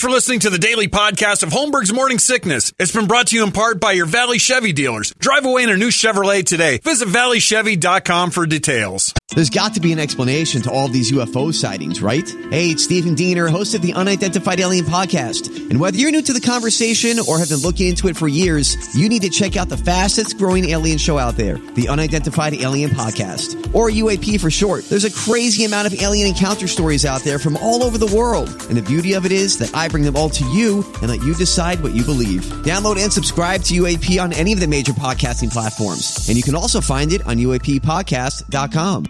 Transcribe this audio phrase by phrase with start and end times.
[0.00, 2.72] Thanks for listening to the daily podcast of Holmberg's Morning Sickness.
[2.78, 5.12] It's been brought to you in part by your Valley Chevy dealers.
[5.18, 6.78] Drive away in a new Chevrolet today.
[6.78, 9.12] Visit valleychevy.com for details.
[9.34, 12.26] There's got to be an explanation to all these UFO sightings, right?
[12.50, 15.70] Hey, it's Stephen Diener, host of the Unidentified Alien Podcast.
[15.70, 18.96] And whether you're new to the conversation or have been looking into it for years,
[18.96, 22.90] you need to check out the fastest growing alien show out there, the Unidentified Alien
[22.90, 24.88] Podcast, or UAP for short.
[24.88, 28.48] There's a crazy amount of alien encounter stories out there from all over the world.
[28.68, 31.22] And the beauty of it is that I bring them all to you and let
[31.22, 32.42] you decide what you believe.
[32.64, 36.28] Download and subscribe to UAP on any of the major podcasting platforms.
[36.28, 39.04] And you can also find it on UAPpodcast.com.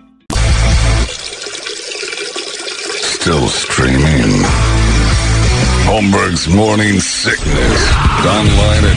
[3.20, 4.42] Still streaming.
[5.86, 7.92] Holmberg's Morning Sickness.
[8.26, 8.96] Online at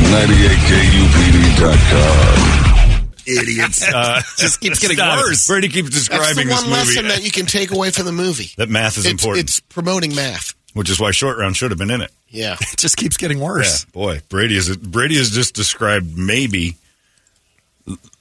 [1.63, 3.10] 98kupd.com.
[3.26, 3.84] Idiots.
[3.94, 5.48] Uh, Just keeps getting stop worse.
[5.48, 6.80] Brady keeps That's the describing this one movie.
[6.96, 8.52] lesson that you can take away from the movie.
[8.58, 10.54] that math is It's, important, it's promoting math.
[10.73, 12.12] Which is why short round should have been in it.
[12.30, 12.55] Yeah.
[12.73, 13.86] It just keeps getting Yeah, worse.
[13.86, 16.76] boy, Brady is Brady has just described maybe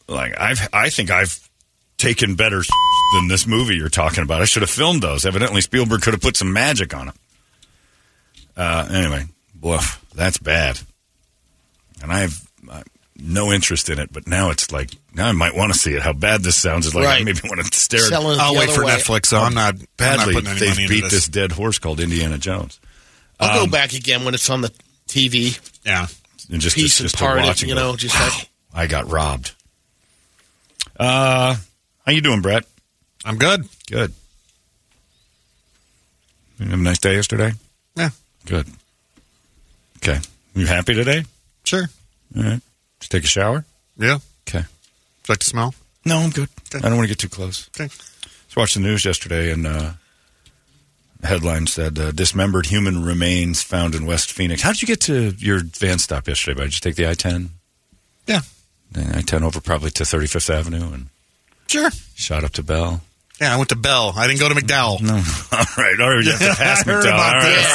[0.08, 1.38] like I've I think I've
[1.98, 2.62] taken better
[3.14, 4.42] than this movie you're talking about.
[4.42, 5.24] I should have filmed those.
[5.24, 7.14] Evidently, Spielberg could have put some magic on them.
[8.56, 9.24] Uh, anyway,
[9.60, 10.80] woof, that's bad.
[12.02, 12.41] And I have uh,
[13.22, 16.02] no interest in it, but now it's like now I might want to see it.
[16.02, 17.24] How bad this sounds is like I Right.
[17.24, 18.00] maybe want to stare.
[18.04, 18.92] at it I'll wait for way.
[18.96, 21.12] Netflix, so I'm not, I'm not badly putting they've money beat this.
[21.12, 22.80] this dead horse called Indiana Jones.
[23.40, 24.72] I'll Um, go back again when it's on the
[25.08, 25.58] TV.
[25.84, 26.06] Yeah.
[26.50, 28.86] And just Piece to, and just to part it, you know, just wow, like- I
[28.86, 29.52] got robbed.
[30.98, 31.56] Uh,
[32.04, 32.64] how you doing, Brett?
[33.24, 33.68] I'm good.
[33.90, 34.12] Good.
[36.58, 37.52] You have a nice day yesterday.
[37.96, 38.10] Yeah.
[38.46, 38.66] Good.
[39.98, 40.20] Okay.
[40.54, 41.24] You happy today?
[41.64, 41.88] Sure.
[42.36, 42.60] All right.
[43.02, 43.64] Just take a shower.
[43.98, 44.18] Yeah.
[44.48, 44.60] Okay.
[44.60, 45.74] Would you like to smell?
[46.04, 46.48] No, I'm good.
[46.74, 47.68] I don't want to get too close.
[47.76, 47.88] Okay.
[47.88, 49.92] Just watched the news yesterday, and uh,
[51.20, 54.62] the headline said uh, dismembered human remains found in West Phoenix.
[54.62, 56.54] How did you get to your van stop yesterday?
[56.60, 57.48] Did you just take the I-10?
[58.26, 58.40] Yeah.
[58.92, 61.06] The I-10 over probably to 35th Avenue and
[61.68, 61.90] Sure.
[62.14, 63.00] shot up to Bell.
[63.40, 64.12] Yeah, I went to Bell.
[64.14, 65.00] I didn't go to McDowell.
[65.00, 65.14] No.
[65.52, 65.98] All right.
[66.00, 66.24] All right.
[66.24, 67.14] You have to pass I heard McDowell.
[67.14, 67.56] about All right.
[67.56, 67.66] this.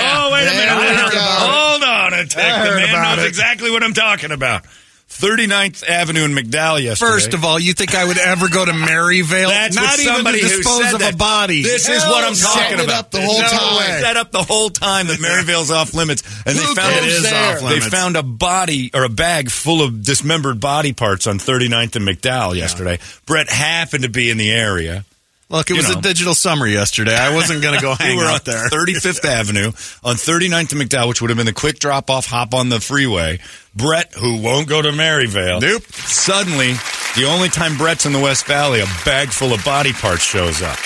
[0.00, 0.64] Oh, wait a minute.
[0.64, 1.50] Yeah, Wait heard about it.
[1.50, 1.82] Hold
[2.26, 2.38] tick.
[2.44, 3.28] I The man about knows it.
[3.28, 4.64] exactly what I'm talking about.
[5.10, 7.10] 39th Avenue in McDowell yesterday.
[7.12, 9.48] First of all, you think I would ever go to Maryvale?
[9.48, 11.14] That's Not what even somebody to who dispose said of that.
[11.14, 11.62] a body.
[11.62, 13.04] This is what I'm talking about.
[13.06, 14.00] up the whole No, time.
[14.02, 17.08] Set up the whole time that Maryvale's off limits, and Who they found goes it
[17.08, 17.52] is there?
[17.54, 17.84] off They limits.
[17.86, 22.06] They found a body or a bag full of dismembered body parts on 39th and
[22.06, 22.98] McDowell yesterday.
[23.24, 25.06] Brett happened to be in the area.
[25.50, 25.98] Look, it was know.
[25.98, 27.16] a digital summer yesterday.
[27.16, 28.68] I wasn't going to go We hang were out on there.
[28.68, 29.68] 35th Avenue
[30.04, 32.80] on 39th and McDowell, which would have been the quick drop off, hop on the
[32.80, 33.38] freeway.
[33.74, 35.84] Brett, who won't go to Maryvale, Nope.
[35.84, 36.74] Suddenly,
[37.16, 40.60] the only time Brett's in the West Valley, a bag full of body parts shows
[40.60, 40.78] up.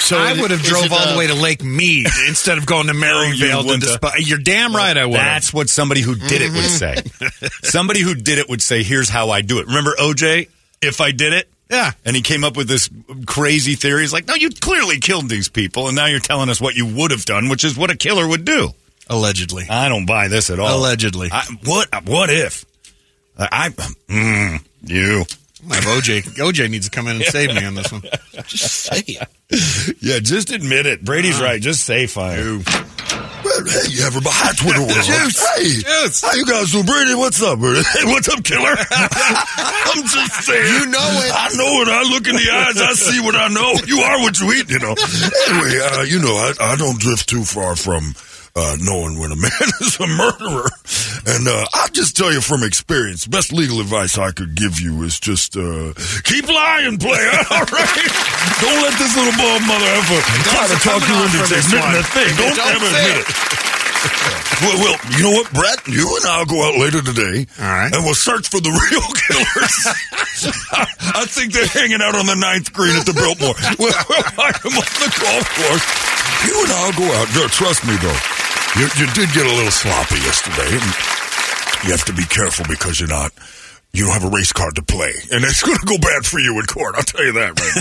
[0.00, 2.66] So I would have drove it, all uh, the way to Lake Mead instead of
[2.66, 5.14] going to Maryvale to wouldn't You're damn right I would.
[5.14, 6.96] That's what somebody who did it would say.
[7.62, 10.48] somebody who did it would say, "Here's how I do it." Remember OJ?
[10.82, 11.92] If I did it, Yeah.
[12.04, 12.90] and he came up with this
[13.26, 14.02] crazy theory.
[14.02, 16.86] He's like, "No, you clearly killed these people, and now you're telling us what you
[16.86, 18.70] would have done, which is what a killer would do."
[19.08, 19.66] Allegedly.
[19.68, 20.78] I don't buy this at all.
[20.78, 21.30] Allegedly.
[21.32, 21.88] I, what?
[22.06, 22.64] What if?
[23.38, 25.24] I, I mm, you.
[25.70, 26.22] I have OJ.
[26.38, 28.02] OJ needs to come in and save me on this one.
[28.46, 29.96] Just say it.
[30.00, 31.04] Yeah, just admit it.
[31.04, 31.60] Brady's right.
[31.60, 32.60] Just say fire.
[33.12, 34.36] Well, hey, you everybody.
[34.38, 35.02] Hi, Twitter world.
[35.02, 35.38] Juice.
[35.56, 36.20] Hey, Juice.
[36.22, 36.86] how you guys doing?
[36.86, 37.82] Brady, what's up, Brady?
[37.94, 38.76] Hey, what's up, killer?
[38.90, 40.66] I'm just saying.
[40.66, 41.32] You know it.
[41.34, 41.88] I know it.
[41.88, 42.80] I look in the eyes.
[42.80, 43.74] I see what I know.
[43.86, 44.94] You are what you eat, you know.
[44.94, 48.14] Anyway, uh, you know, I, I don't drift too far from
[48.56, 50.68] uh, knowing when a man is a murderer.
[51.26, 55.02] And uh, I'll just tell you from experience, best legal advice I could give you
[55.02, 55.92] is just uh,
[56.24, 57.30] keep lying, player.
[57.50, 58.10] All right?
[58.60, 60.18] Don't let this little ball mother ever
[60.50, 62.30] try to talk you into admitting that thing.
[62.36, 63.28] Don't, Don't ever admit it.
[63.28, 63.60] it.
[64.60, 65.80] Well, well, you know what, Brett?
[65.88, 67.92] You and I'll go out later today, All right.
[67.94, 69.76] and we'll search for the real killers.
[71.16, 73.56] I think they're hanging out on the ninth green at the Biltmore.
[73.78, 75.84] We'll, we'll find them on the golf course.
[76.46, 77.28] You and I'll go out.
[77.34, 78.20] No, trust me, though.
[78.80, 82.98] You, you did get a little sloppy yesterday, and you have to be careful because
[83.00, 83.32] you're not.
[83.92, 86.38] You don't have a race card to play, and it's going to go bad for
[86.38, 86.94] you in court.
[86.94, 87.74] I'll tell you that right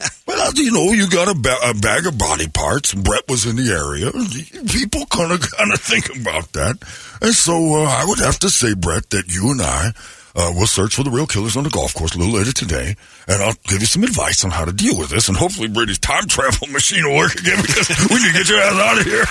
[0.00, 0.06] now.
[0.26, 2.94] well, you know, you got a, ba- a bag of body parts.
[2.94, 4.10] Brett was in the area.
[4.70, 6.78] People kind of kind of think about that,
[7.20, 7.52] and so
[7.82, 9.92] uh, I would have to say, Brett, that you and I
[10.34, 12.96] uh, will search for the real killers on the golf course a little later today,
[13.28, 15.98] and I'll give you some advice on how to deal with this, and hopefully Brady's
[15.98, 19.04] time travel machine will work again because we need to get your ass out of
[19.06, 19.24] here.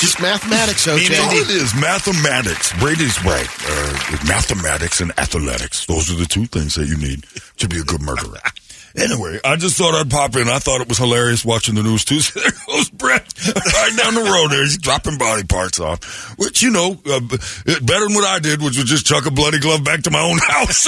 [0.00, 1.06] Just mathematics, OJ.
[1.06, 2.72] it is mathematics.
[2.78, 3.48] Brady's right.
[3.66, 5.86] Uh, mathematics and athletics.
[5.86, 7.24] Those are the two things that you need
[7.58, 8.40] to be a good murderer.
[8.96, 10.48] Anyway, I just thought I'd pop in.
[10.48, 12.20] I thought it was hilarious watching the news too.
[12.20, 14.62] So there goes Brett right down the road there.
[14.62, 18.76] He's dropping body parts off, which, you know, uh, better than what I did, which
[18.76, 20.76] was just chuck a bloody glove back to my own house.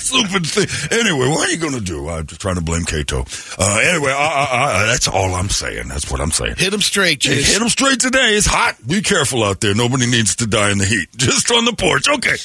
[0.00, 0.96] Stupid thing.
[0.96, 2.08] Anyway, what are you going to do?
[2.08, 3.24] I'm just trying to blame Kato.
[3.58, 5.88] Uh, anyway, I, I, I, that's all I'm saying.
[5.88, 6.54] That's what I'm saying.
[6.58, 7.50] Hit him straight, Chase.
[7.52, 8.36] hit them straight today.
[8.36, 8.76] It's hot.
[8.86, 9.74] Be careful out there.
[9.74, 11.08] Nobody needs to die in the heat.
[11.16, 12.08] Just on the porch.
[12.08, 12.36] Okay.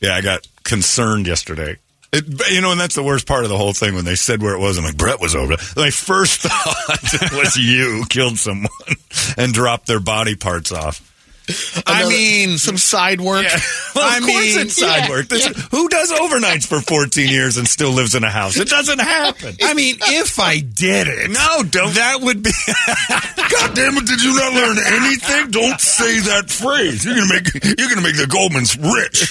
[0.00, 1.76] Yeah, I got concerned yesterday.
[2.14, 4.42] It, you know, and that's the worst part of the whole thing when they said
[4.42, 4.76] where it was.
[4.76, 5.56] I'm like, Brett was over.
[5.56, 5.84] there.
[5.84, 8.68] My first thought was you killed someone
[9.38, 11.08] and dropped their body parts off.
[11.86, 13.46] I mean, some side work.
[13.94, 15.30] Well, of I course mean, it's side yeah, work.
[15.32, 18.56] Is- who does overnights for 14 years and still lives in a house?
[18.56, 19.54] It doesn't happen.
[19.62, 21.92] I mean, if I did it, No, don't.
[21.94, 22.52] That would be.
[22.78, 24.06] God damn it!
[24.06, 25.50] Did you not learn anything?
[25.50, 27.04] Don't say that phrase.
[27.04, 29.30] You're gonna make you're gonna make the Goldmans rich.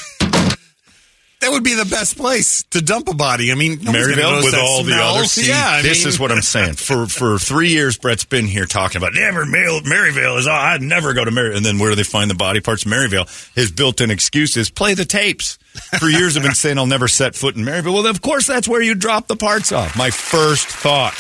[1.41, 3.51] That would be the best place to dump a body.
[3.51, 5.15] I mean, Maryvale with all the smell.
[5.15, 6.73] other see, Yeah, I this mean, is what I'm saying.
[6.73, 10.47] For for three years, Brett's been here talking about never Mar- Maryvale is.
[10.47, 11.55] Oh, I'd never go to Mary.
[11.57, 12.85] And then where do they find the body parts?
[12.85, 13.25] Maryvale.
[13.55, 15.57] His built-in excuse is play the tapes.
[15.99, 17.93] For years, I've been saying I'll never set foot in Maryvale.
[17.93, 19.97] Well, of course, that's where you drop the parts off.
[19.97, 21.15] My first thought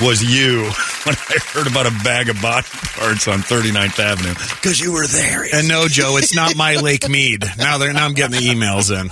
[0.00, 0.62] was you
[1.04, 5.06] when I heard about a bag of body parts on 39th Avenue because you were
[5.06, 5.44] there.
[5.52, 7.44] And no, Joe, it's not my Lake Mead.
[7.58, 9.10] Now they're now I'm getting the emails in.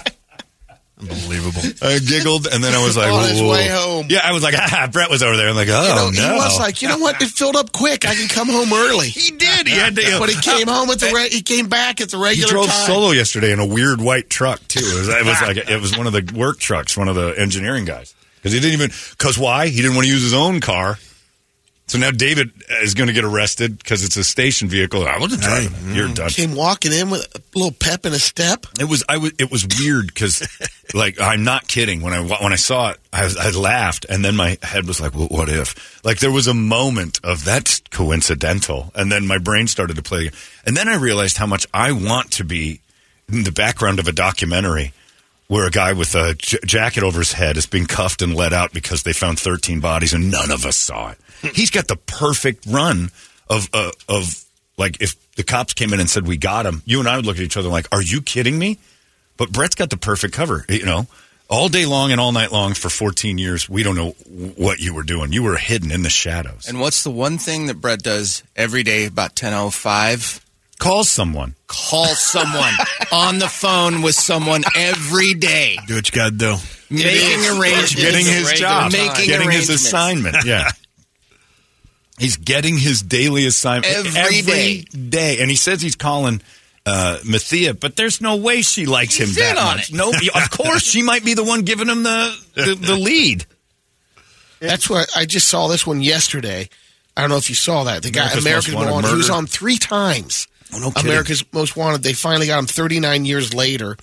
[0.98, 1.60] Unbelievable.
[1.82, 4.06] I giggled, and then I was like, On his "Whoa." way home.
[4.08, 5.48] Yeah, I was like, ah, Brett was over there.
[5.48, 6.34] I'm like, oh You know, no.
[6.34, 7.20] He was like, you know what?
[7.20, 8.06] It filled up quick.
[8.06, 9.08] I can come home early.
[9.10, 9.66] he did.
[9.66, 10.16] He had to.
[10.18, 12.46] But he came home at the re- he came back at the regular.
[12.46, 12.86] He drove time.
[12.86, 14.80] solo yesterday in a weird white truck too.
[14.80, 17.34] It was, it was like it was one of the work trucks, one of the
[17.38, 18.14] engineering guys.
[18.36, 18.90] Because he didn't even.
[19.10, 19.68] Because why?
[19.68, 20.98] He didn't want to use his own car.
[21.88, 25.06] So now David uh, is going to get arrested because it's a station vehicle.
[25.06, 25.72] I wasn't driving.
[25.90, 25.96] it.
[25.96, 26.16] You're mm.
[26.16, 26.30] done.
[26.30, 28.66] Came walking in with a little pep in a step.
[28.80, 30.46] It was I was it was weird because
[30.94, 34.24] like I'm not kidding when I when I saw it I, was, I laughed and
[34.24, 37.80] then my head was like well, what if like there was a moment of that's
[37.90, 40.30] coincidental and then my brain started to play
[40.64, 42.80] and then I realized how much I want to be
[43.28, 44.92] in the background of a documentary
[45.48, 48.52] where a guy with a j- jacket over his head is being cuffed and let
[48.52, 51.18] out because they found 13 bodies and none of us saw it.
[51.54, 53.10] He's got the perfect run
[53.48, 54.44] of uh, of
[54.76, 57.26] like if the cops came in and said we got him, you and I would
[57.26, 58.78] look at each other like, "Are you kidding me?"
[59.36, 61.06] But Brett's got the perfect cover, you know.
[61.48, 64.10] All day long and all night long for 14 years, we don't know
[64.56, 65.32] what you were doing.
[65.32, 66.66] You were hidden in the shadows.
[66.68, 70.40] And what's the one thing that Brett does every day about 10.05?
[70.78, 71.54] Call someone.
[71.66, 72.72] Call someone
[73.12, 75.78] on the phone with someone every day.
[75.86, 76.56] Do what you got to do.
[76.90, 77.94] Making arrangements.
[77.94, 78.92] Getting his job.
[78.92, 80.36] Making getting his assignment.
[80.44, 80.68] Yeah.
[82.18, 84.82] he's getting his daily assignment Every day.
[84.82, 85.38] day.
[85.40, 86.40] And he says he's calling
[86.84, 89.90] uh, Mathia, but there's no way she likes him He's that on much.
[89.90, 89.96] it.
[89.96, 93.44] No, of course she might be the one giving him the, the, the lead.
[94.60, 96.68] That's what I just saw this one yesterday.
[97.16, 98.02] I don't know if you saw that.
[98.02, 99.10] The guy America's America's Most Most Wanted Wanted.
[99.10, 100.46] He was on three times.
[100.74, 100.92] Oh, no.
[101.00, 102.02] America's Most Wanted.
[102.02, 103.96] They finally got him 39 years later.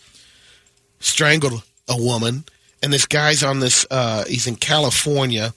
[0.99, 2.45] Strangled a woman,
[2.81, 3.85] and this guy's on this.
[3.91, 5.53] Uh, he's in California.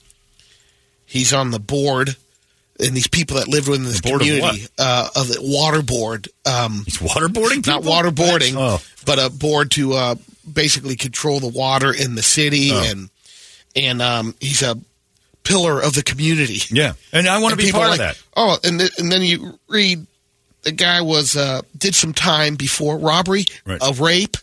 [1.05, 2.17] He's on the board,
[2.81, 5.81] and these people that live within this The board of community uh, of the water
[5.81, 6.27] board.
[6.45, 8.81] Um, He's waterboarding not waterboarding, Oh.
[9.05, 10.15] but a board to uh,
[10.51, 12.83] basically control the water in the city, Oh.
[12.85, 13.09] and
[13.73, 14.77] and um, he's a
[15.43, 16.59] pillar of the community.
[16.71, 16.91] Yeah.
[17.13, 18.21] And I want to be part are of that.
[18.35, 20.05] Oh, and th- and then you read
[20.67, 23.79] the guy was uh, did some time before robbery, Right.
[23.81, 24.35] a rape,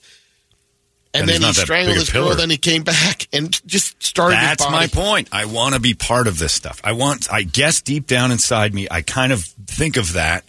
[1.13, 2.35] and, And then he strangled his this girl.
[2.35, 4.37] Then he came back and just started.
[4.37, 5.29] That's my point.
[5.33, 6.81] I want to be part of this stuff.
[6.83, 10.45] I want, I guess deep down inside me, I kind of think of that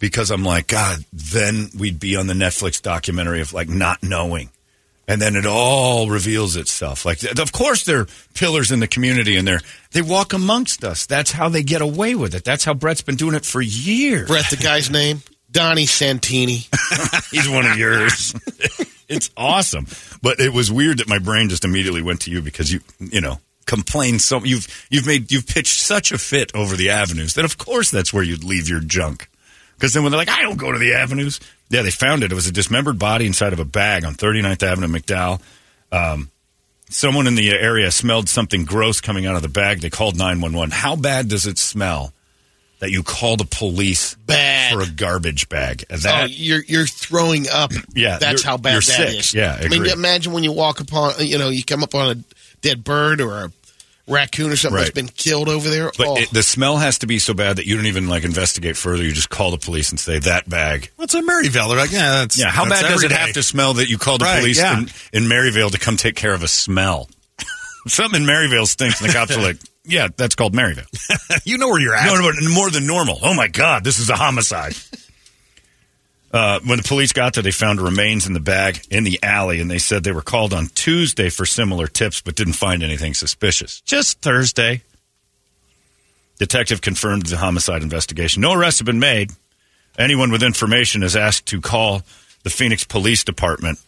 [0.00, 4.50] because I'm like, God, then we'd be on the Netflix documentary of like not knowing.
[5.08, 7.04] And then it all reveals itself.
[7.04, 9.60] Like, of course, they're pillars in the community, and they're
[9.92, 11.06] they walk amongst us.
[11.06, 12.44] That's how they get away with it.
[12.44, 14.26] That's how Brett's been doing it for years.
[14.26, 16.66] Brett, the guy's name, Donnie Santini.
[17.30, 18.34] He's one of yours.
[19.08, 19.86] it's awesome.
[20.22, 23.20] But it was weird that my brain just immediately went to you because you, you
[23.20, 27.44] know, complain so you've you've made you've pitched such a fit over the avenues that
[27.44, 29.28] of course that's where you'd leave your junk.
[29.74, 31.38] Because then when they're like, I don't go to the avenues.
[31.68, 32.30] Yeah, they found it.
[32.32, 35.40] It was a dismembered body inside of a bag on 39th Avenue, McDowell.
[35.90, 36.30] Um,
[36.90, 39.80] someone in the area smelled something gross coming out of the bag.
[39.80, 40.70] They called 911.
[40.70, 42.12] How bad does it smell
[42.78, 44.74] that you call the police Bad.
[44.74, 45.84] for a garbage bag?
[45.90, 47.72] oh, That you're you're throwing up.
[47.94, 49.18] Yeah, that's how bad that sick.
[49.18, 49.34] is.
[49.34, 52.18] Yeah, I I mean, imagine when you walk upon, you know, you come up on
[52.18, 52.24] a
[52.60, 53.50] dead bird or a
[54.08, 54.82] raccoon or something Right.
[54.82, 55.90] that's been killed over there.
[55.98, 58.24] But oh, it, the smell has to be so bad that you don't even like
[58.24, 59.02] investigate further.
[59.02, 60.90] You just call the police and say that bag.
[60.96, 61.68] What's in Maryvale?
[61.68, 63.88] They're like, yeah, that's Yeah, how that's bad does every it have to smell that
[63.88, 64.78] you call the Right, police yeah.
[64.78, 64.88] in,
[65.24, 67.08] in Maryvale to come take care of a smell?
[67.88, 70.86] Something in Maryvale stinks, and the cops are like, "Yeah, that's called Maryvale.
[71.44, 72.06] you know where you're at.
[72.06, 73.18] No, no, but more than normal.
[73.22, 74.74] Oh my God, this is a homicide.
[76.36, 79.58] Uh, when the police got there, they found remains in the bag in the alley,
[79.58, 83.14] and they said they were called on Tuesday for similar tips, but didn't find anything
[83.14, 83.80] suspicious.
[83.80, 84.82] Just Thursday.
[86.38, 88.42] Detective confirmed the homicide investigation.
[88.42, 89.30] No arrests have been made.
[89.98, 92.02] Anyone with information is asked to call
[92.42, 93.78] the Phoenix Police Department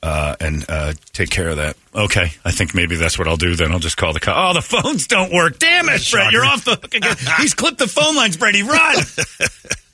[0.00, 1.76] uh, and uh, take care of that.
[1.92, 3.72] Okay, I think maybe that's what I'll do then.
[3.72, 4.36] I'll just call the cop.
[4.36, 5.58] Oh, the phones don't work.
[5.58, 7.16] Damn it, Brett, you're off the hook again.
[7.38, 8.62] He's clipped the phone lines, Brady.
[8.62, 8.98] Run.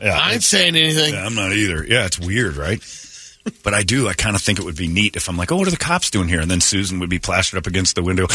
[0.00, 1.14] yeah, I ain't saying anything.
[1.14, 1.84] yeah, I'm not either.
[1.84, 2.80] Yeah, it's weird, right?
[3.62, 4.08] But I do.
[4.08, 5.76] I kind of think it would be neat if I'm like, oh, what are the
[5.76, 6.40] cops doing here?
[6.40, 8.22] And then Susan would be plastered up against the window.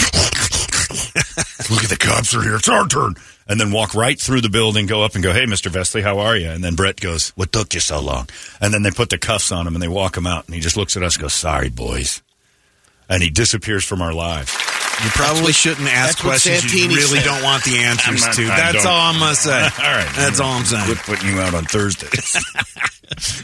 [1.70, 2.56] Look at the cops are here.
[2.56, 3.15] It's our turn.
[3.48, 5.70] And then walk right through the building, go up and go, hey, Mr.
[5.70, 6.50] Vestley, how are you?
[6.50, 8.30] And then Brett goes, what took you so long?
[8.62, 10.46] And then they put the cuffs on him and they walk him out.
[10.46, 12.22] And he just looks at us and goes, sorry, boys.
[13.10, 14.56] And he disappears from our lives.
[15.03, 17.25] You probably shouldn't ask questions you really said.
[17.25, 18.43] don't want the answers not- to.
[18.43, 19.51] I That's all I'm gonna say.
[19.79, 20.08] all right.
[20.15, 20.86] That's all I'm saying.
[20.86, 22.38] Quit putting you out on Thursdays.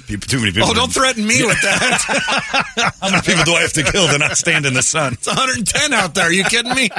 [0.08, 0.70] people, too many people.
[0.70, 2.94] Oh, don't threaten me with that.
[3.02, 5.14] How many people do I have to kill to not stand in the sun?
[5.14, 6.26] it's 110 out there.
[6.26, 6.90] Are you kidding me?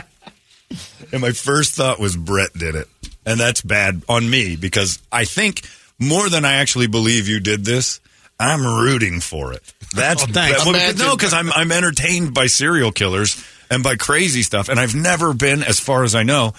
[1.13, 2.89] And my first thought was Brett did it.
[3.25, 5.63] And that's bad on me because I think
[5.99, 8.01] more than I actually believe you did this,
[8.41, 9.63] I'm rooting for it.
[9.95, 10.65] That's Oh, thanks.
[10.65, 14.79] that- well, no, because I'm I'm entertained by serial killers and by crazy stuff, and
[14.81, 16.55] I've never been, as far as I know,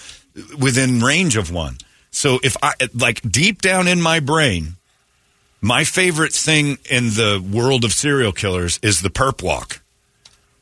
[0.58, 1.78] within range of one.
[2.10, 4.76] So if I like deep down in my brain,
[5.60, 9.82] my favorite thing in the world of serial killers is the perp walk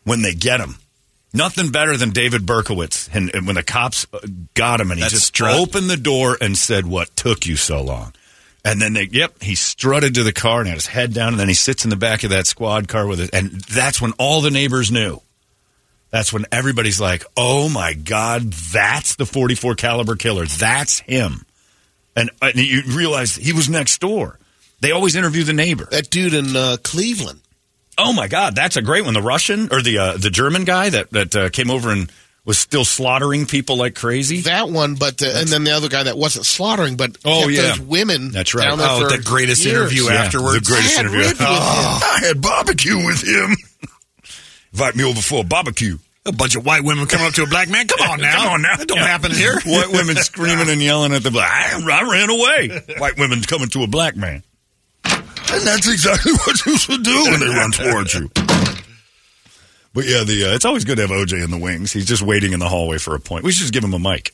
[0.05, 0.77] when they get him.
[1.33, 4.19] Nothing better than David Berkowitz and, and when the cops uh,
[4.55, 5.55] got him and he That just strut.
[5.55, 8.15] opened the door and said, "What took you so long?"
[8.65, 11.41] And then they, yep, he strutted to the car and had his head down, and
[11.41, 14.13] then he sits in the back of that squad car with it, and that's when
[14.13, 15.21] all the neighbors knew.
[16.11, 20.47] That's when everybody's like, "Oh my God, that's the 44 caliber killer.
[20.47, 21.45] That's him."
[22.17, 24.39] And, and you realize he was next door.
[24.81, 25.87] They always interview the neighbor.
[25.91, 27.41] That dude in uh, Cleveland.
[27.99, 29.15] Oh my God, that's a great one.
[29.15, 32.11] The Russian or the uh, the German guy that that uh, came over and
[32.45, 34.41] was still slaughtering people like crazy.
[34.41, 37.53] That one, but the, and then the other guy that wasn't slaughtering, but Oh, kept
[37.53, 37.63] yeah.
[37.71, 38.31] those women.
[38.31, 38.69] That's right.
[38.73, 39.77] Oh, the greatest years.
[39.93, 40.67] interview Yeah, afterwards.
[40.67, 41.21] the greatest I interview.
[41.25, 41.37] him.
[41.41, 43.55] I had barbecue with him.
[44.79, 45.99] Invite me over for a barbecue.
[46.25, 47.89] A bunch of white women coming up to a black man.
[47.89, 48.37] Come on now.
[48.45, 48.77] Come on now.
[48.77, 49.07] That don't Yeah.
[49.09, 49.59] happen here.
[49.67, 51.51] White women screaming and yelling at the black.
[51.51, 52.81] I, I ran away.
[52.99, 54.45] White women coming to a black man.
[55.05, 58.31] And that's exactly what you should do when they run towards you.
[59.95, 61.93] But yeah, the uh, it's always good to have OJ in the wings.
[61.93, 63.43] He's just waiting in the hallway for a point.
[63.43, 64.33] We should just give him a mic.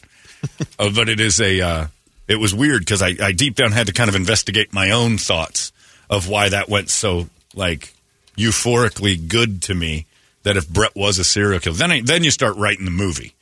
[0.78, 1.86] uh, but it is a uh,
[2.28, 5.16] it was weird because I, I deep down had to kind of investigate my own
[5.16, 5.72] thoughts
[6.10, 7.94] of why that went so like
[8.36, 10.04] euphorically good to me.
[10.44, 13.34] That if Brett was a serial killer, then I, then you start writing the movie.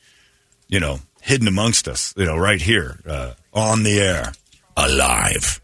[0.67, 2.13] You know, hidden amongst us.
[2.17, 4.33] You know, right here uh, on the air,
[4.75, 5.61] alive.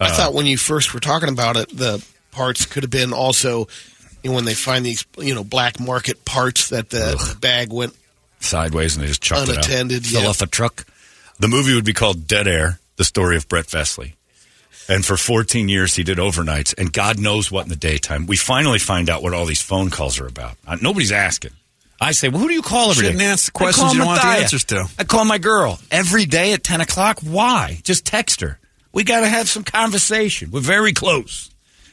[0.00, 3.68] I thought when you first were talking about it, the parts could have been also
[4.22, 7.94] you know, when they find these you know black market parts that the bag went.
[8.40, 10.12] sideways and they just chucked Unattended, it out.
[10.12, 10.28] Fill yeah.
[10.28, 10.86] off a truck.
[11.38, 14.14] The movie would be called Dead Air, the story of Brett Vesley.
[14.88, 18.26] And for 14 years, he did overnights, and God knows what in the daytime.
[18.26, 20.56] We finally find out what all these phone calls are about.
[20.66, 21.52] Uh, nobody's asking.
[22.00, 23.12] I say, well, who do you call every day?
[23.12, 24.86] Shouldn't ask the I questions you don't want the answers to.
[24.98, 27.20] I call my girl every day at 10 o'clock.
[27.20, 27.80] Why?
[27.82, 28.58] Just text her.
[28.92, 30.50] We got to have some conversation.
[30.50, 31.50] We're very close.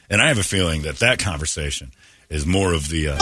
[0.09, 1.91] And I have a feeling that that conversation
[2.29, 3.09] is more of the.
[3.09, 3.17] Uh,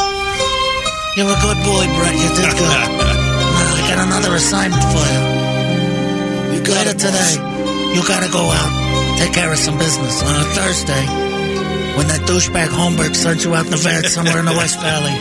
[1.16, 2.16] You're a good boy, Brett.
[2.16, 2.74] You did good.
[2.80, 6.58] I got another assignment for you.
[6.58, 7.34] You got it today.
[7.94, 8.89] You gotta go out,
[9.20, 11.06] take care of some business on a Thursday.
[11.98, 15.12] When that douchebag Holmberg sends you out in the van somewhere in the West Valley,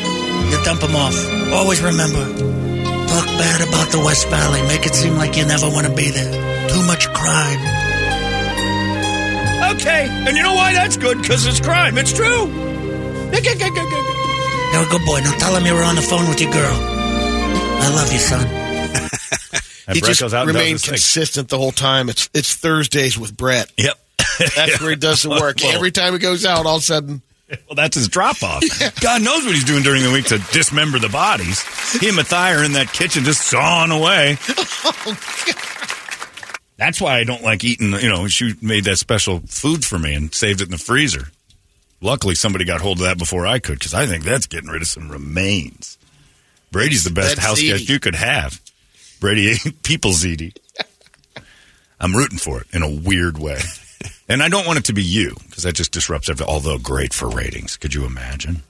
[0.50, 1.17] you dump him off.
[1.52, 2.23] Always remember,
[3.11, 4.62] talk bad about the West Valley.
[4.62, 6.31] Make it seem like you never want to be there.
[6.71, 7.61] Too much crime.
[9.75, 10.07] okay.
[10.26, 11.21] And you know why that's good?
[11.21, 11.99] Because it's crime.
[11.99, 12.47] It's true.
[14.73, 15.21] You're a good boy.
[15.21, 16.76] Now tell him you were on the phone with your girl.
[16.76, 18.47] I love you, son.
[19.88, 22.11] And He Brett just goes out remained consistent the whole time.
[22.11, 23.73] It's it's Thursdays with Brett.
[23.78, 23.99] Yep.
[24.54, 25.57] That's where he does the work.
[25.62, 28.62] Well- Every time he goes out, all of a sudden, Well, that's his drop off.
[29.00, 31.62] God knows what he's doing during the week to dismember the bodies.
[31.99, 34.37] He and Matthias are in that kitchen just sawing away.
[34.49, 35.18] oh,
[36.76, 37.92] That's why I don't like eating.
[37.95, 41.28] You know, she made that special food for me and saved it in the freezer.
[42.00, 44.83] Luckily, somebody got hold of that before I could because I think that's getting rid
[44.83, 45.99] of some remains.
[46.71, 48.61] Brady's the best That's house guest you could have.
[49.20, 50.56] Brady people's people Ziti.
[52.00, 53.58] I'm rooting for it in a weird way.
[54.28, 56.52] And I don't want it to be you because that just disrupts everything.
[56.52, 57.76] Although great for ratings.
[57.76, 58.62] Could you imagine?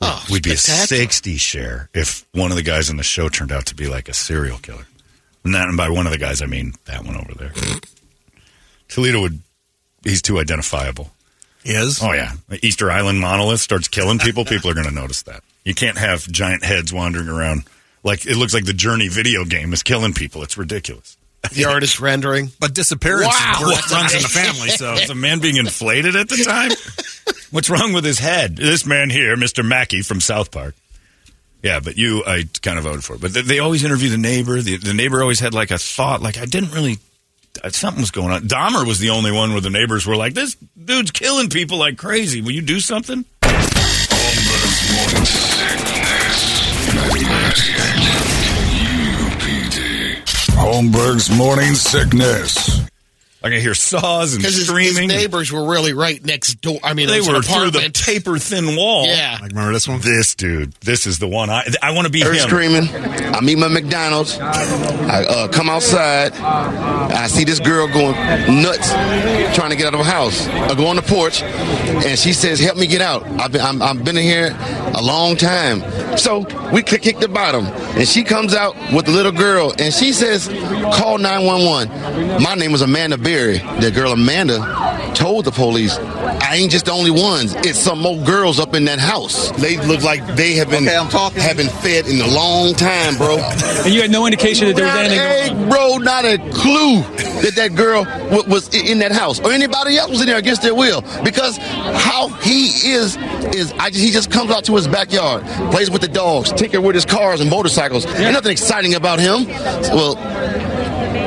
[0.00, 3.52] Oh, We'd be a 60 share if one of the guys in the show turned
[3.52, 4.86] out to be like a serial killer.
[5.44, 7.52] And, that, and by one of the guys, I mean that one over there.
[8.88, 9.40] Toledo would,
[10.04, 11.12] he's too identifiable.
[11.64, 12.02] He is.
[12.02, 12.32] Oh, yeah.
[12.62, 14.44] Easter Island monolith starts killing people.
[14.44, 15.42] People are going to notice that.
[15.64, 17.64] You can't have giant heads wandering around.
[18.06, 20.42] Like, it looks like the Journey video game is killing people.
[20.44, 21.16] It's ridiculous.
[21.52, 22.50] The artist rendering.
[22.60, 23.72] But disappearance Wow.
[23.92, 26.70] runs in the family, so Is a man being inflated at the time?
[27.50, 28.56] What's wrong with his head?
[28.56, 29.64] This man here, Mr.
[29.64, 30.74] Mackey from South Park.
[31.62, 33.18] Yeah, but you, I kind of voted for.
[33.18, 34.60] But they, they always interview the neighbor.
[34.62, 36.98] The, the neighbor always had like a thought, like I didn't really.
[37.64, 38.42] uh, Something was going on.
[38.42, 41.96] Dahmer was the only one where the neighbors were like, "This dude's killing people like
[41.98, 42.40] crazy.
[42.40, 43.24] Will you do something?"
[50.56, 52.85] Holmberg's morning sickness.
[53.44, 56.78] I can hear saws and Because his, his neighbors were really right next door.
[56.82, 58.02] I mean, they it was an were through the apartment.
[58.02, 59.06] paper thin wall.
[59.06, 59.38] Yeah.
[59.40, 60.00] like remember this one?
[60.00, 61.48] This dude, this is the one.
[61.50, 62.40] I I want to be Her him.
[62.48, 62.88] screaming.
[63.34, 64.38] I meet my McDonald's.
[64.38, 66.32] I uh, come outside.
[66.32, 68.14] I see this girl going
[68.62, 68.90] nuts,
[69.54, 70.46] trying to get out of her house.
[70.48, 73.80] I go on the porch, and she says, "Help me get out." I've been I'm,
[73.82, 74.56] I've been in here
[74.94, 75.82] a long time.
[76.18, 79.92] So we kick kick the bottom, and she comes out with the little girl, and
[79.92, 83.58] she says, "Call 911." My name was Amanda Berry.
[83.80, 84.58] The girl Amanda
[85.16, 87.56] told the police, "I ain't just the only ones.
[87.56, 89.50] It's some more girls up in that house.
[89.58, 93.38] They look like they have been have been fed in a long time, bro."
[93.84, 96.38] And you had no indication that there was Not anything going a, bro, not a
[96.52, 97.02] clue
[97.42, 100.62] that that girl w- was in that house or anybody else was in there against
[100.62, 101.02] their will.
[101.24, 103.16] Because how he is
[103.52, 106.80] is I just, he just comes out to his backyard, plays with the dogs, tinker
[106.80, 108.04] with his cars and motorcycles.
[108.06, 109.48] There's nothing exciting about him.
[109.90, 110.14] Well,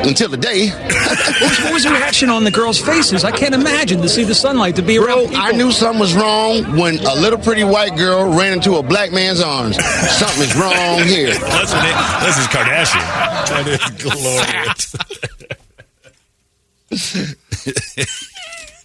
[0.08, 3.24] until the day, What was, the reaction on the girls' faces?
[3.24, 5.42] I can't imagine to see the sunlight, to be around bro, people.
[5.42, 9.12] I knew something was wrong when a little pretty white girl ran into a black
[9.12, 9.76] man's arms.
[9.84, 11.34] Something is wrong here.
[11.38, 11.84] That's what
[12.24, 13.06] this is Kardashian.
[13.50, 14.96] That is glorious.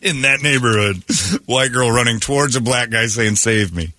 [0.02, 1.02] In that neighborhood,
[1.46, 3.92] white girl running towards a black guy saying, "Save me."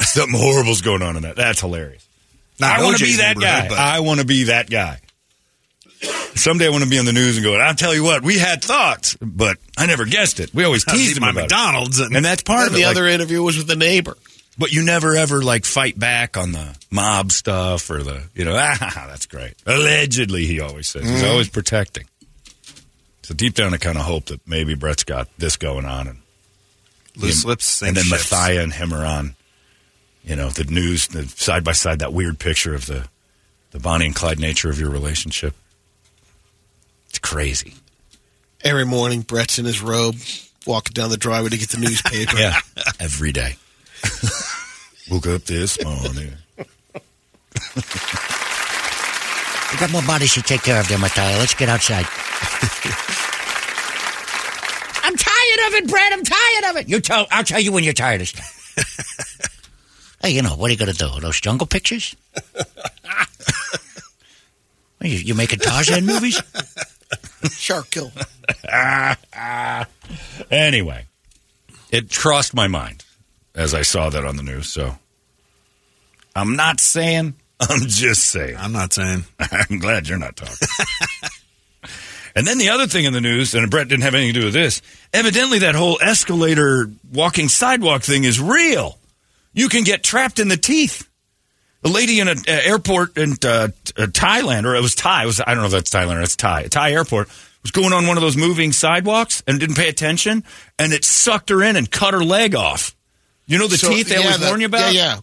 [0.00, 1.34] Something horrible's going on in that.
[1.34, 2.06] That's hilarious.
[2.60, 3.68] Not I want to be that guy.
[3.68, 5.00] but- I want to be that guy.
[6.38, 8.38] Someday I want to be on the news and go, I'll tell you what, we
[8.38, 10.54] had thoughts, but I never guessed it.
[10.54, 12.06] We always teased him my about McDonald's it.
[12.06, 12.86] and- And that's part And of the it.
[12.86, 14.16] like- other interview was with the neighbor.
[14.58, 18.56] but you never ever like fight back on the mob stuff or the you know
[18.60, 19.54] ah that's great.
[19.66, 21.30] Allegedly, he always says he's Mm.
[21.30, 22.06] always protecting.
[23.22, 26.18] So deep down, I kind of hope that maybe Brett's got this going on, and
[27.14, 28.04] Loose him- lips, and then.
[28.06, 29.36] Mathia and him are on.
[30.24, 33.04] You know the news, the side by side, that weird picture of the
[33.70, 35.54] the Bonnie and Clyde nature of your relationship.
[37.18, 37.74] It's crazy.
[38.62, 40.14] Every morning, Brett's in his robe,
[40.66, 42.36] walking down the driveway to get the newspaper.
[42.38, 42.60] Yeah,
[43.00, 43.56] every day.
[45.10, 46.34] Woke up this morning.
[47.74, 47.82] We
[49.80, 51.22] got more bodies to take care of there, Mattia.
[51.40, 52.06] Let's get outside.
[55.02, 56.12] I'm tired of it, Brad.
[56.12, 56.88] I'm tired of it.
[56.88, 57.26] You tell.
[57.32, 58.54] I'll tell you when you're tired of stuff.
[60.22, 61.08] hey, you know what are you gonna do?
[61.20, 62.14] Those jungle pictures?
[65.00, 66.40] You, you making Tarzan movies?
[67.50, 68.12] Shark kill.
[70.50, 71.04] Anyway,
[71.90, 73.04] it crossed my mind
[73.54, 74.70] as I saw that on the news.
[74.70, 74.96] So
[76.34, 78.56] I'm not saying, I'm just saying.
[78.56, 79.24] I'm not saying.
[79.38, 80.68] I'm glad you're not talking.
[82.34, 84.46] and then the other thing in the news, and Brett didn't have anything to do
[84.46, 84.80] with this,
[85.12, 88.98] evidently that whole escalator walking sidewalk thing is real.
[89.52, 91.07] You can get trapped in the teeth.
[91.84, 93.68] A lady in an airport in uh, uh,
[94.06, 96.34] Thailand, or it was Thai, it was, I don't know if that's Thailand or it's
[96.34, 97.28] Thai, Thai airport,
[97.62, 100.42] was going on one of those moving sidewalks and didn't pay attention,
[100.78, 102.96] and it sucked her in and cut her leg off.
[103.46, 104.92] You know the So, teeth they yeah, always warn you about?
[104.92, 105.20] Yeah,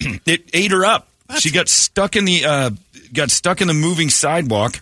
[0.00, 0.16] yeah.
[0.26, 1.08] it ate her up.
[1.38, 2.70] she got stuck in the uh,
[3.12, 4.80] got stuck in the moving sidewalk,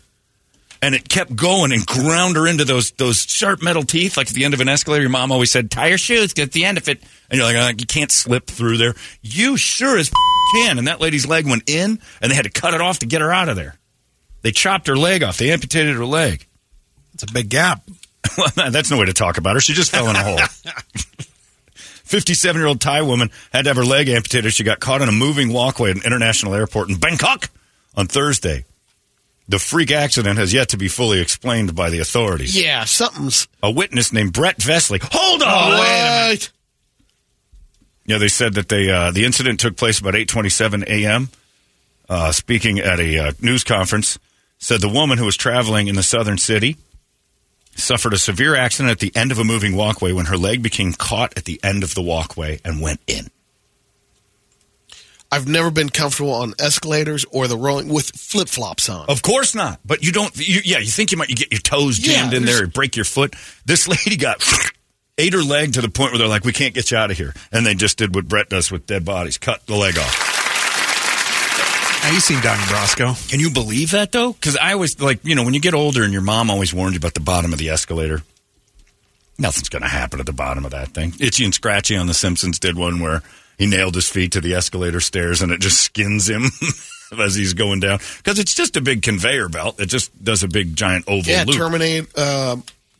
[0.82, 4.34] and it kept going and ground her into those those sharp metal teeth, like at
[4.34, 5.00] the end of an escalator.
[5.02, 7.56] Your mom always said, "Tie your shoes, get the end of it," and you're like,
[7.56, 10.10] "Uh, "You can't slip through there." You sure as
[10.54, 10.78] can.
[10.78, 13.20] And that lady's leg went in, and they had to cut it off to get
[13.20, 13.76] her out of there.
[14.42, 15.38] They chopped her leg off.
[15.38, 16.46] They amputated her leg.
[17.14, 17.82] It's a big gap.
[18.38, 19.60] Well, that's no way to talk about her.
[19.60, 20.38] She just fell in a hole.
[22.04, 24.52] 57 year old Thai woman had to have her leg amputated.
[24.52, 27.50] She got caught in a moving walkway at an international airport in Bangkok
[27.96, 28.64] on Thursday.
[29.48, 32.58] The freak accident has yet to be fully explained by the authorities.
[32.60, 33.46] yeah, something's.
[33.62, 35.00] A witness named Brett Vesley.
[35.12, 35.70] Hold on!
[35.72, 36.50] Wait a minute.
[38.06, 41.30] Yeah, they said that they uh, the incident took place about 8:27 a.m.
[42.08, 44.18] uh, speaking at a uh, news conference,
[44.58, 46.76] said the woman who was traveling in the southern city
[47.76, 50.92] suffered a severe accident at the end of a moving walkway when her leg became
[50.92, 53.30] caught at the end of the walkway and went in.
[55.32, 59.06] I've never been comfortable on escalators or the rolling with flip flops on.
[59.08, 59.80] Of course not.
[59.84, 60.36] But you don't.
[60.36, 62.72] You, yeah, you think you might you get your toes Yeah, jammed in there, and
[62.72, 63.34] break your foot.
[63.64, 64.40] This lady got
[65.18, 67.16] ate her leg to the point where they're like, "We can't get you out of
[67.16, 70.34] here," and they just did what Brett does with dead bodies: cut the leg off.
[72.04, 73.30] Now, you seen Donnie Brasco.
[73.30, 74.34] Can you believe that though?
[74.34, 76.94] Because I always like you know when you get older and your mom always warned
[76.94, 78.22] you about the bottom of the escalator.
[79.38, 81.12] Nothing's going to happen at the bottom of that thing.
[81.18, 83.22] Itchy and Scratchy on The Simpsons did one where
[83.58, 86.44] he nailed his feet to the escalator stairs and it just skins him
[87.18, 89.80] as he's going down because it's just a big conveyor belt.
[89.80, 91.56] It just does a big giant oval yeah, loop.
[91.56, 92.56] Terminate uh,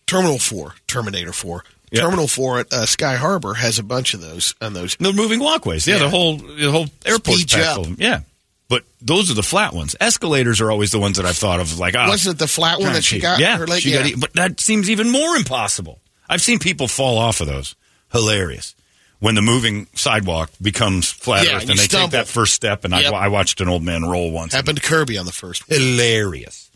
[0.07, 1.65] Terminal Four, Terminator Four,
[2.01, 4.97] Terminal Four at uh, Sky Harbor has a bunch of those on those.
[4.97, 5.87] The moving walkways.
[5.87, 6.03] Yeah, Yeah.
[6.05, 7.75] the whole the whole airport up.
[7.75, 7.97] full of them.
[7.99, 8.21] Yeah.
[8.69, 9.95] But those are the flat ones.
[10.01, 12.81] Escalators are always the ones that I've thought of like ah, Wasn't it the flat
[12.81, 13.39] one that she got?
[13.39, 14.09] Yeah, she yeah.
[14.11, 16.01] got but that seems even more impossible.
[16.29, 17.75] I've seen people fall off of those.
[18.13, 18.75] Hilarious.
[19.21, 22.09] When the moving sidewalk becomes flat Yeah, earth and and they stumble.
[22.09, 23.13] take that first step, and Yep.
[23.13, 24.53] I, I watched an old man roll once.
[24.53, 25.69] Happened to Kirby on the first.
[25.69, 25.79] one.
[25.81, 26.71] Hilarious.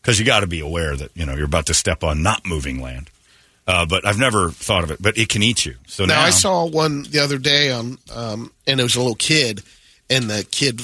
[0.00, 2.44] Because you got to be aware that you know you're about to step on not
[2.46, 3.10] moving land.
[3.66, 5.00] Uh, but I've never thought of it.
[5.00, 5.76] But it can eat you.
[5.86, 8.98] So Now, now, I saw one the other day on, um, and it was a
[9.00, 9.62] little kid,
[10.10, 10.82] and the kid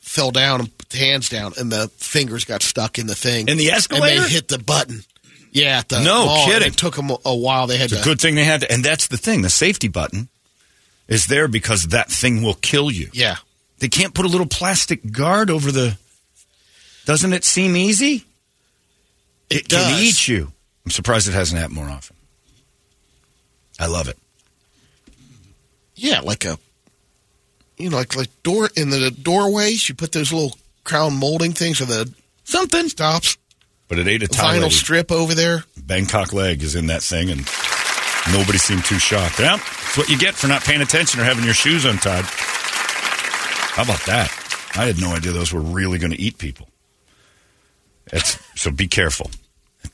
[0.00, 3.56] fell down and put hands down, and the fingers got stuck in the thing In
[3.56, 4.22] the and escalator?
[4.22, 5.04] they hit the button.
[5.52, 6.68] Yeah, the No mall, kidding.
[6.68, 7.66] It took them a, while.
[7.68, 8.00] They had It's to.
[8.00, 9.42] a good thing they had to, and that's the thing.
[9.42, 10.28] The safety button
[11.06, 13.08] is there because that thing will kill you.
[13.12, 13.36] yeah,
[13.78, 15.96] They can't put a little plastic guard over the.
[17.06, 18.24] Doesn't it seem easy?
[19.50, 20.02] it, can does.
[20.02, 20.52] eat you.
[20.84, 22.16] I'm surprised it hasn't happened more often.
[23.78, 24.18] I love it.
[25.94, 26.58] Yeah, like a,
[27.76, 29.88] you know, like like door in the doorways.
[29.88, 32.12] You put those little crown molding things or the
[32.44, 32.88] Something.
[32.88, 33.36] stops,
[33.88, 34.70] But it ate a vinyl lady.
[34.70, 35.64] strip over there.
[35.76, 37.40] Bangkok leg is in that thing, and
[38.32, 39.38] nobody seemed too shocked.
[39.38, 42.24] Yeah, that's what you get for not paying attention or having your shoes untied.
[42.24, 44.30] How about that?
[44.76, 46.68] I had no idea those were really going to eat people.
[48.12, 49.30] It's, so be careful.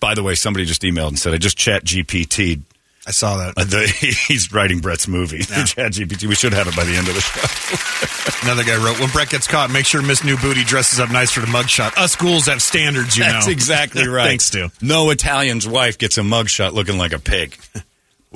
[0.00, 2.62] By the way, somebody just emailed and said, I just chat GPT'd.
[3.06, 3.54] I saw that.
[3.56, 3.86] Uh, the,
[4.28, 5.38] he's writing Brett's movie.
[5.42, 6.26] chat GPT.
[6.26, 8.46] We should have it by the end of the show.
[8.46, 11.30] Another guy wrote, when Brett gets caught, make sure Miss New Booty dresses up nice
[11.30, 11.96] for the mugshot.
[11.98, 13.52] Us ghouls have standards, you That's know.
[13.52, 14.26] exactly right.
[14.26, 14.70] Thanks, Stu.
[14.80, 17.56] No Italian's wife gets a mugshot looking like a pig.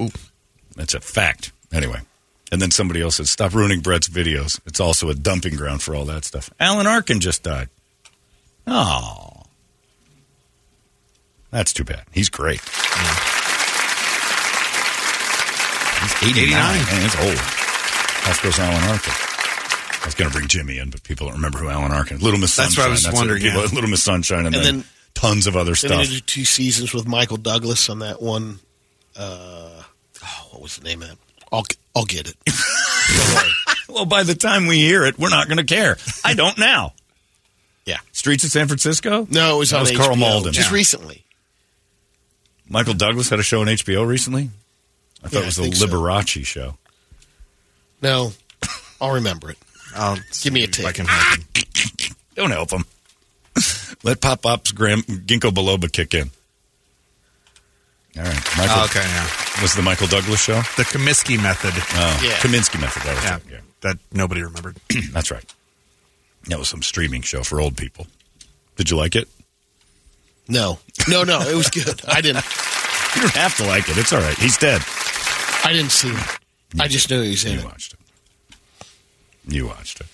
[0.00, 0.10] Ooh,
[0.76, 1.52] that's a fact.
[1.72, 2.00] Anyway,
[2.52, 4.60] and then somebody else said, "Stop ruining Brett's videos.
[4.64, 7.68] It's also a dumping ground for all that stuff." Alan Arkin just died.
[8.66, 9.27] Oh,
[11.50, 12.02] that's too bad.
[12.12, 12.60] He's great.
[16.00, 16.44] He's 89.
[16.44, 16.86] 89.
[16.86, 17.38] Man, it's old.
[18.30, 19.12] Off goes Alan Arkin.
[20.02, 22.18] I was going to bring Jimmy in, but people don't remember who Alan Arkin.
[22.18, 22.70] Little Miss Sunshine.
[22.70, 23.74] That's what I was what wondering, people- yeah.
[23.74, 24.84] Little Miss Sunshine, and, And then, then-
[25.14, 26.06] tons of other stuff.
[26.08, 28.60] did two seasons with Michael Douglas on that one.
[29.16, 29.82] Uh,
[30.24, 31.18] oh, what was the name of that?
[31.50, 31.64] I'll
[31.96, 32.36] I'll get it.
[33.90, 35.96] Well, by the time we hear it, we're not going to care.
[36.22, 36.92] I don't now.
[37.86, 37.96] Yeah.
[38.12, 39.26] Streets of San Francisco?
[39.30, 40.52] No, it was That on was Karl Malden.
[40.52, 40.74] just Yeah.
[40.74, 41.24] recently.
[42.68, 44.50] Michael Douglas had a show on HBO recently?
[45.24, 45.86] I thought Yeah, it was the think so.
[45.86, 46.76] Liberace show.
[48.02, 48.32] No,
[49.00, 49.58] I'll remember it.
[49.96, 50.96] I'll Give me a see if I tick.
[50.96, 52.16] can help him.
[52.36, 52.84] Don't help him.
[54.04, 56.30] Let Pop Pop's Graham, Ginkgo biloba kick in.
[58.16, 58.34] All right.
[58.56, 59.28] Michael, Oh, okay, yeah.
[59.62, 60.56] Was the Michael Douglas show?
[60.76, 61.72] The Kominsky method.
[61.76, 62.32] Oh, Yeah.
[62.38, 63.02] Kominsky method.
[63.02, 63.42] That was Yeah, it.
[63.50, 63.60] Yeah.
[63.82, 64.76] that nobody remembered.
[65.12, 65.44] That's right.
[66.46, 68.06] That was some streaming show for old people.
[68.76, 69.28] Did you like it?
[70.48, 71.40] No, no, no.
[71.40, 72.00] It was good.
[72.08, 72.44] I didn't.
[73.16, 73.96] You don't have to like it.
[73.96, 74.36] It's all right.
[74.38, 74.82] He's dead.
[75.64, 76.38] I didn't see it.
[76.78, 77.64] I just knew he was in You it.
[77.64, 77.98] watched it.
[79.46, 80.06] You watched it.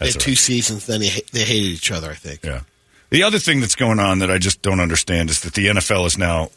[0.00, 0.38] They had two right.
[0.38, 0.86] seasons.
[0.86, 2.10] Then they, they hated each other.
[2.10, 2.42] I think.
[2.42, 2.62] Yeah.
[3.10, 6.06] The other thing that's going on that I just don't understand is that the NFL
[6.06, 6.50] is now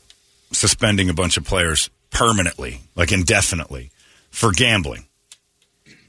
[0.53, 3.91] suspending a bunch of players permanently, like indefinitely,
[4.31, 5.05] for gambling.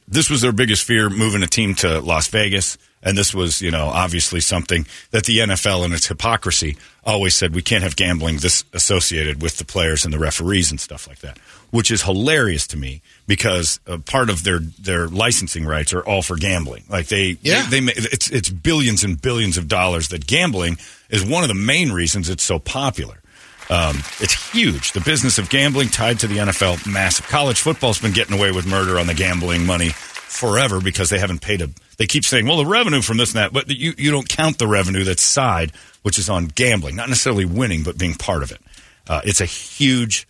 [0.06, 2.78] This was their biggest fear moving a team to Las Vegas.
[3.02, 7.54] And this was, you know, obviously something that the NFL and its hypocrisy always said
[7.54, 11.18] we can't have gambling this associated with the players and the referees and stuff like
[11.18, 11.36] that,
[11.70, 16.22] which is hilarious to me because uh, part of their, their licensing rights are all
[16.22, 16.84] for gambling.
[16.88, 17.66] Like they, Yeah.
[17.68, 20.78] they, they it's, it's billions and billions of dollars that gambling
[21.10, 23.16] is one of the main reasons it's so popular.
[23.70, 24.92] Um, it's huge.
[24.92, 27.26] The business of gambling tied to the NFL, massive.
[27.28, 29.90] College football's been getting away with murder on the gambling money
[30.32, 31.68] forever because they haven't paid a.
[31.98, 34.58] They keep saying, "Well, the revenue from this and that," but you you don't count
[34.58, 38.50] the revenue that's side, which is on gambling, not necessarily winning, but being part of
[38.50, 38.60] it.
[39.06, 40.26] Uh, it's a huge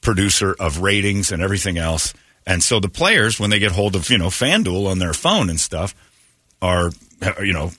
[0.00, 2.14] producer of ratings and everything else,
[2.46, 5.50] and so the players, when they get hold of you know FanDuel on their phone
[5.50, 5.94] and stuff,
[6.62, 6.90] are,
[7.40, 7.72] you know,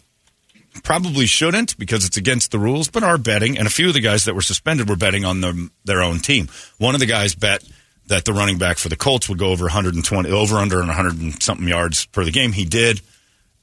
[0.84, 3.58] probably shouldn't because it's against the rules, but are betting.
[3.58, 5.54] And a few of the guys that were suspended were betting on their,
[5.86, 6.50] their own team.
[6.78, 7.64] One of the guys bet
[8.08, 11.20] that the running back for the Colts would go over 120, over under and 100
[11.20, 12.52] and something yards per the game.
[12.52, 13.02] He did,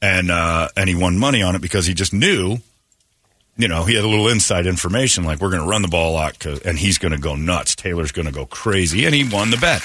[0.00, 2.59] and uh, and he won money on it because he just knew,
[3.57, 6.12] you know, he had a little inside information like we're going to run the ball
[6.12, 7.76] a lot, and he's going to go nuts.
[7.76, 9.83] Taylor's going to go crazy, and he won the bet,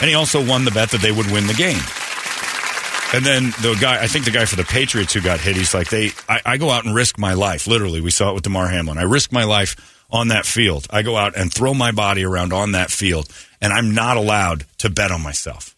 [0.00, 1.80] and he also won the bet that they would win the game.
[3.14, 5.72] And then the guy, I think the guy for the Patriots who got hit, he's
[5.72, 7.66] like, they, I, I go out and risk my life.
[7.66, 8.98] Literally, we saw it with Damar Hamlin.
[8.98, 10.86] I risk my life on that field.
[10.90, 13.26] I go out and throw my body around on that field,
[13.60, 15.74] and I'm not allowed to bet on myself.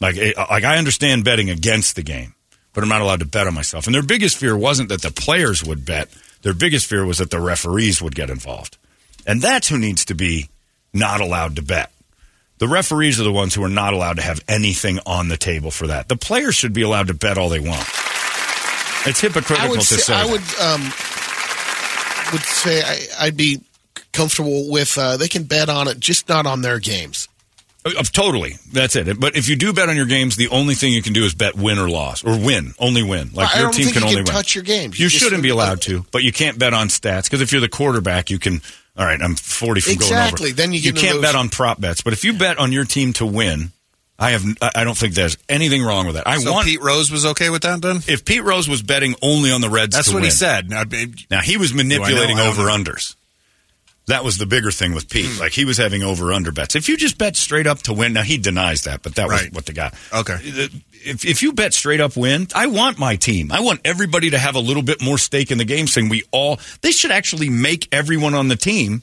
[0.00, 2.34] Like, like I understand betting against the game,
[2.72, 3.86] but I'm not allowed to bet on myself.
[3.86, 6.08] And their biggest fear wasn't that the players would bet.
[6.42, 8.76] Their biggest fear was that the referees would get involved.
[9.26, 10.48] And that's who needs to be
[10.92, 11.90] not allowed to bet.
[12.58, 15.70] The referees are the ones who are not allowed to have anything on the table
[15.70, 16.08] for that.
[16.08, 17.86] The players should be allowed to bet all they want.
[19.06, 20.14] It's hypocritical I would to say, say.
[20.14, 20.82] I would um,
[22.32, 23.60] would say I, I'd be
[24.18, 27.28] comfortable with uh, they can bet on it, just not on their games.
[27.84, 28.54] Uh, totally.
[28.72, 29.18] That's it.
[29.20, 31.34] But if you do bet on your games, the only thing you can do is
[31.34, 33.30] bet win or loss or win, only win.
[33.32, 34.32] Like I your team can you only can win.
[34.34, 34.98] touch your games.
[34.98, 37.60] You, You shouldn't be allowed to, but you can't bet on stats because if you're
[37.60, 38.60] the quarterback, you can.
[38.96, 40.20] All right, I'm 40 from going over.
[40.22, 40.50] Exactly.
[40.52, 42.72] Then you get into can't those- bet on prop bets, but if you bet on
[42.72, 43.70] your team to win,
[44.18, 44.42] I have.
[44.60, 46.26] I I don't think there's anything wrong with that.
[46.26, 47.98] I so want Pete Rose was okay with that then?
[48.08, 49.94] if Pete Rose was betting only on the Reds.
[49.94, 50.68] That's to what he said.
[50.68, 50.82] Now,
[51.30, 53.14] Now he was manipulating over unders.
[54.08, 55.26] That was the bigger thing with Pete.
[55.26, 55.40] Hmm.
[55.40, 56.74] Like he was having over under bets.
[56.74, 59.48] If you just bet straight up to win, now he denies that, but that was
[59.52, 59.92] what the guy.
[60.12, 60.36] Okay.
[60.42, 63.52] If if you bet straight up win, I want my team.
[63.52, 65.86] I want everybody to have a little bit more stake in the game.
[65.86, 69.02] Saying we all, they should actually make everyone on the team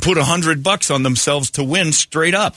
[0.00, 2.54] put a hundred bucks on themselves to win straight up.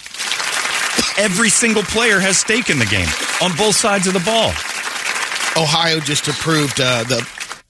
[1.18, 3.08] Every single player has stake in the game
[3.42, 4.50] on both sides of the ball.
[5.56, 7.28] Ohio just approved uh, the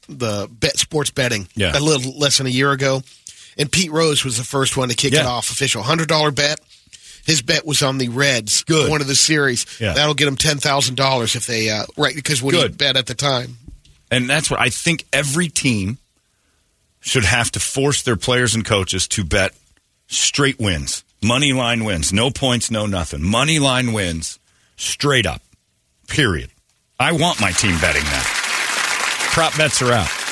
[0.09, 1.77] the bet sports betting Yeah.
[1.77, 3.01] a little less than a year ago,
[3.57, 5.51] and Pete Rose was the first one to kick it off.
[5.51, 6.59] Official hundred dollar bet.
[7.25, 8.63] His bet was on the Reds.
[8.63, 8.89] Good.
[8.89, 9.65] one of the series.
[9.79, 9.93] Yeah.
[9.93, 13.05] That'll get him ten thousand dollars if they uh, right because what he bet at
[13.05, 13.57] the time.
[14.11, 15.97] And that's what I think every team
[16.99, 19.53] should have to force their players and coaches to bet
[20.07, 21.03] straight wins.
[21.21, 22.13] Money line wins.
[22.13, 23.23] No points, no nothing.
[23.23, 24.39] Money line wins
[24.75, 25.41] straight up.
[26.07, 26.49] Period.
[26.99, 29.29] I want my team betting that.
[29.33, 30.22] Prop bets are out.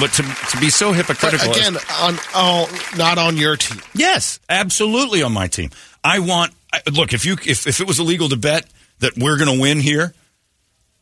[0.00, 1.50] But to, to be so hypocritical.
[1.50, 3.80] as- again, on all not on your team.
[3.94, 5.70] Yes, absolutely on my team.
[6.02, 6.52] I want
[6.92, 8.64] look if you if, if it was illegal to bet
[9.00, 10.14] that we're going to win here,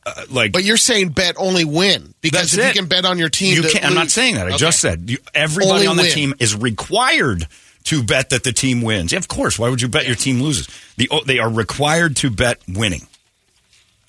[0.05, 2.74] uh, like But you're saying bet only win because if it.
[2.74, 4.46] you can bet on your team, You can't, I'm not saying that.
[4.46, 4.57] I Okay.
[4.59, 6.12] just said you, everybody Only on the win.
[6.12, 7.46] team is required
[7.85, 9.12] to bet that the team wins.
[9.12, 9.59] Yeah, of course.
[9.59, 10.68] Why would you bet your team loses?
[10.96, 13.07] The, they are required to bet winning.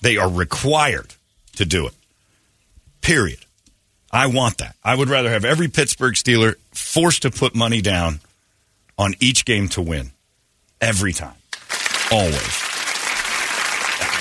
[0.00, 1.14] They are required
[1.56, 1.94] to do it.
[3.00, 3.38] Period.
[4.12, 4.76] I want that.
[4.84, 8.20] I would rather have every Pittsburgh Steeler forced to put money down
[8.98, 10.10] on each game to win.
[10.80, 11.34] Every time.
[12.10, 12.62] Always.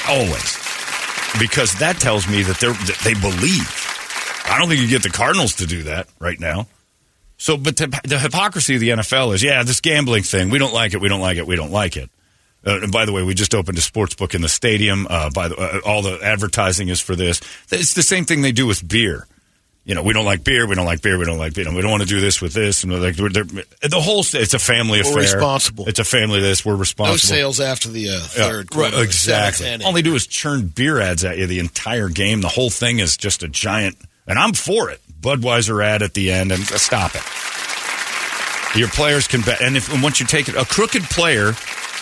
[0.08, 0.58] Always.
[1.40, 3.78] Because that tells me that, they're, that they believe.
[4.46, 6.68] I don't think you get the Cardinals to do that right now.
[7.38, 10.74] So, but the, the hypocrisy of the NFL is, yeah, this gambling thing, we don't
[10.74, 12.10] like it, we don't like it, we don't like it.
[12.66, 15.08] Uh, and by the way, we just opened a sports book in the stadium.
[15.10, 17.42] Uh, by the, uh, all the advertising is for this.
[17.72, 19.26] It's the same thing they do with beer.
[19.84, 21.66] You know, we don't like beer, we don't like beer, we don't like beer.
[21.74, 24.20] We don't want to do this with this, and we're like we're, they're- the whole.
[24.22, 25.24] It's a family We're affair.
[25.36, 25.88] responsible.
[25.90, 26.40] It's a family.
[26.40, 27.14] This we're responsible.
[27.14, 28.76] No sales after the uh, Yeah, third.
[28.76, 29.66] right, quarter, exactly.
[29.66, 29.84] seventh.
[29.86, 32.42] All they do is churn beer ads at you the entire game.
[32.42, 35.02] The whole thing is just a giant, and I'm for it.
[35.20, 37.24] Budweiser ad at the end, and uh, stop it.
[38.78, 41.54] Your players can bet, and if and once you take it, a crooked player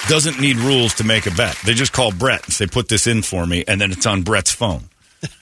[0.09, 1.57] doesn't need rules to make a bet.
[1.65, 4.21] They just call Brett and say, "Put this in for me," and then it's on
[4.23, 4.88] Brett's phone.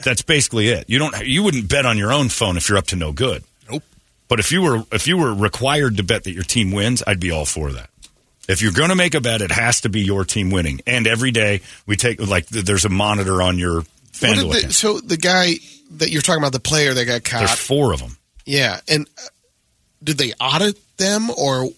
[0.03, 0.85] That's basically it.
[0.89, 1.25] You don't.
[1.25, 3.43] You wouldn't bet on your own phone if you're up to no good.
[3.69, 3.83] Nope.
[4.27, 7.19] But if you were if you were required to bet that your team wins, I'd
[7.19, 7.89] be all for that.
[8.47, 10.79] If you're going to make a bet, it has to be your team winning.
[10.87, 15.17] And every day we take like there's a monitor on your FanDuel the, so the
[15.17, 15.53] guy
[15.91, 18.17] that you're talking about, the player that got caught, There's four of them.
[18.45, 19.27] yeah, and uh,
[20.03, 21.69] did they audit them or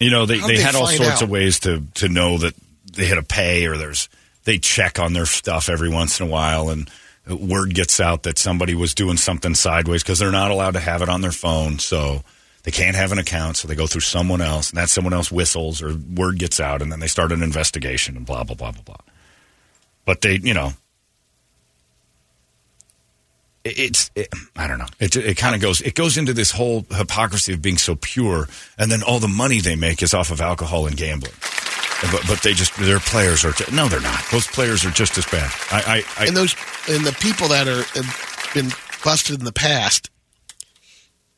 [0.00, 1.22] You know, they, they they had all sorts out?
[1.22, 2.54] of ways to to know that
[2.92, 4.08] they had a pay or there's
[4.44, 6.90] they check on their stuff every once in a while and
[7.28, 11.02] word gets out that somebody was doing something sideways because they're not allowed to have
[11.02, 12.22] it on their phone, so
[12.62, 15.30] they can't have an account, so they go through someone else, and that someone else
[15.30, 18.72] whistles or word gets out, and then they start an investigation and blah blah blah
[18.72, 18.96] blah blah.
[20.04, 20.72] But they, you know,
[23.64, 24.86] it's it, I don't know.
[25.00, 28.48] It it kind of goes it goes into this whole hypocrisy of being so pure,
[28.78, 31.34] and then all the money they make is off of alcohol and gambling.
[32.02, 34.22] But, but they just their players are ju- no, they're not.
[34.30, 35.50] Those players are just as bad.
[35.72, 36.54] I, I, I and those
[36.88, 38.70] and the people that are have been
[39.02, 40.10] busted in the past.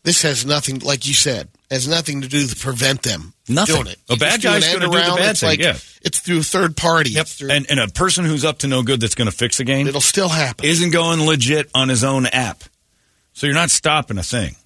[0.05, 3.75] This has nothing, like you said, has nothing to do to prevent them Nothing.
[3.75, 3.99] doing it.
[4.09, 5.77] A You bad just guy's gonna do the around, bad it's thing, Like, yeah.
[6.03, 7.11] It's through third party.
[7.11, 9.61] It's through, and and a person who's up to no good that's going to fix
[9.61, 10.64] a game it'll still happen.
[10.64, 12.62] isn't going legit on his own app.
[13.33, 14.57] So you're not stopping a thing.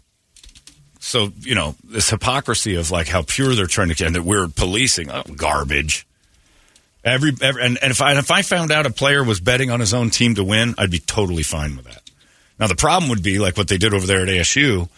[1.04, 4.22] So, you know, this hypocrisy of like how pure they're trying to get and that
[4.22, 6.06] we're policing oh, garbage.
[7.04, 9.80] Every, every and, and if I if I found out a player was betting on
[9.80, 12.08] his own team to win, I'd be totally fine with that.
[12.60, 14.88] Now the problem would be like what they did over there at ASU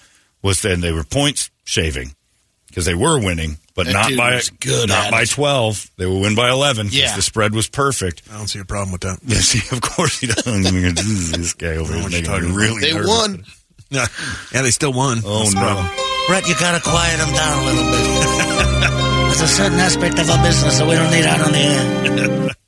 [0.42, 2.14] was then they were points shaving
[2.66, 5.30] because they were winning, but That not by good not by it.
[5.30, 5.90] twelve.
[5.96, 7.16] They would win by eleven because Yeah.
[7.16, 8.20] the spread was perfect.
[8.30, 9.20] I don't see a problem with that.
[9.26, 10.64] Yeah, see, of course he doesn't.
[11.32, 13.08] this guy over here making me really they nervous.
[13.08, 13.44] won.
[13.94, 14.06] Yeah,
[14.52, 15.20] yeah they still won.
[15.24, 16.26] Oh That's no!
[16.28, 19.24] Brett, you gotta quiet them down a little bit.
[19.28, 22.50] There's a certain aspect of our business that we don't need out on the air.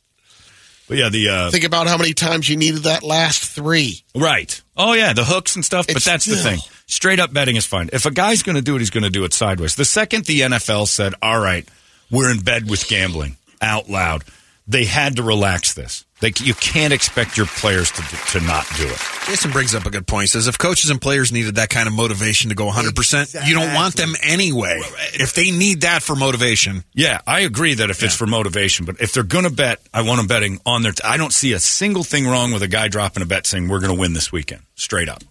[0.89, 4.05] But yeah, the uh, Think about how many times you needed that last three.
[4.15, 4.63] right.
[4.77, 5.87] Oh yeah, the hooks and stuff.
[5.89, 6.61] but that's the still- thing.
[6.87, 7.91] Straight up betting is fine.
[7.93, 9.75] If a guy's going to do it, he's going to do it sideways.
[9.75, 11.69] The second the NFL said, "All right,
[12.13, 14.23] we're in bed with gambling," out loud,
[14.69, 16.05] they had to relax this.
[16.21, 18.99] They, you can't expect your players to to not do it.
[19.27, 20.23] Jason brings up a good point.
[20.23, 23.55] He says if coaches and players needed that kind of motivation to go 100%, you
[23.55, 24.81] don't want them anyway.
[25.13, 28.99] If they need that for motivation, Yeah, I agree that if it's for motivation, but
[29.01, 30.93] if they're going to bet, I want them betting on their.
[30.93, 33.69] T- I don't see a single thing wrong with a guy dropping a bet saying
[33.69, 35.23] we're going to win this weekend, straight up.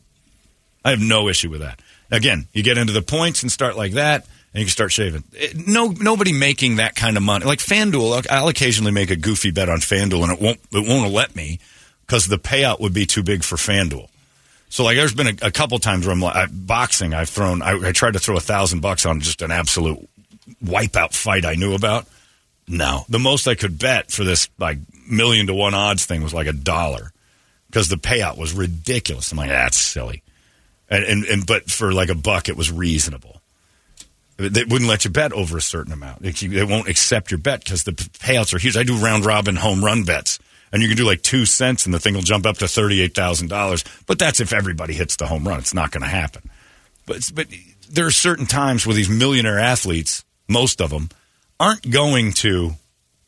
[0.84, 1.80] I have no issue with that.
[2.12, 5.26] Again, you get into the points and start like that, and you can start shaving.
[5.34, 7.44] It- no, nobody making that kind of money.
[7.44, 11.12] Like FanDuel, I'll, occasionally make a goofy bet on FanDuel, and it won't it won't
[11.12, 11.60] let me
[12.08, 14.08] because the payout would be too big for FanDuel.
[14.70, 17.14] So like, there's been a, a couple times where I'm like, I, boxing.
[17.14, 17.62] I've thrown.
[17.62, 20.00] I, I tried to throw a thousand bucks on just an absolute
[20.64, 22.08] wipeout fight I knew about.
[22.66, 26.34] No, the most I could bet for this like million to one odds thing was
[26.34, 27.12] like a dollar
[27.68, 29.34] because the payout was ridiculous.
[29.34, 30.24] I'm like, ah, that's silly.
[30.90, 33.42] And, and and but for like a buck, it was reasonable.
[34.38, 36.22] They wouldn't let you bet over a certain amount.
[36.22, 38.76] They won't accept your bet because the payouts are huge.
[38.76, 40.40] I do round robin home run bets,
[40.74, 43.02] and you can do like two cents, and the thing will jump up to thirty
[43.02, 43.86] eight thousand dollars.
[44.06, 45.60] But that's if everybody hits the home run.
[45.60, 46.50] It's not going to happen.
[47.06, 47.48] But but
[47.90, 51.10] there are certain times where these millionaire athletes, most of them,
[51.60, 52.74] aren't going to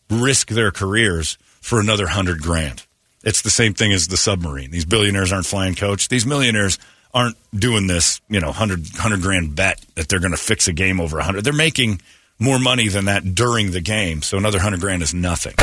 [0.09, 2.85] risk their careers for another hundred grand.
[3.23, 4.71] It's the same thing as the submarine.
[4.71, 6.07] These billionaires aren't flying coach.
[6.09, 6.77] These millionaires
[7.13, 10.73] aren't doing this, you know, 100, 100 grand bet that they're going to fix a
[10.73, 11.43] game over 100.
[11.43, 12.01] They're making
[12.39, 14.21] more money than that during the game.
[14.21, 15.53] So another 100 grand is nothing.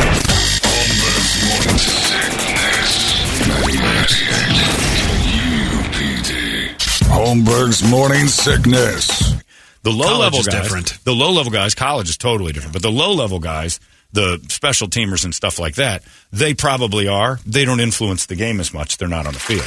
[7.06, 9.34] Holmberg's morning sickness.
[9.82, 11.04] The low College level is guys, different.
[11.04, 12.72] the low level guys, college is totally different.
[12.72, 13.80] But the low level guys,
[14.12, 16.02] the special teamers and stuff like that,
[16.32, 17.38] they probably are.
[17.46, 18.96] They don't influence the game as much.
[18.96, 19.66] They're not on the field.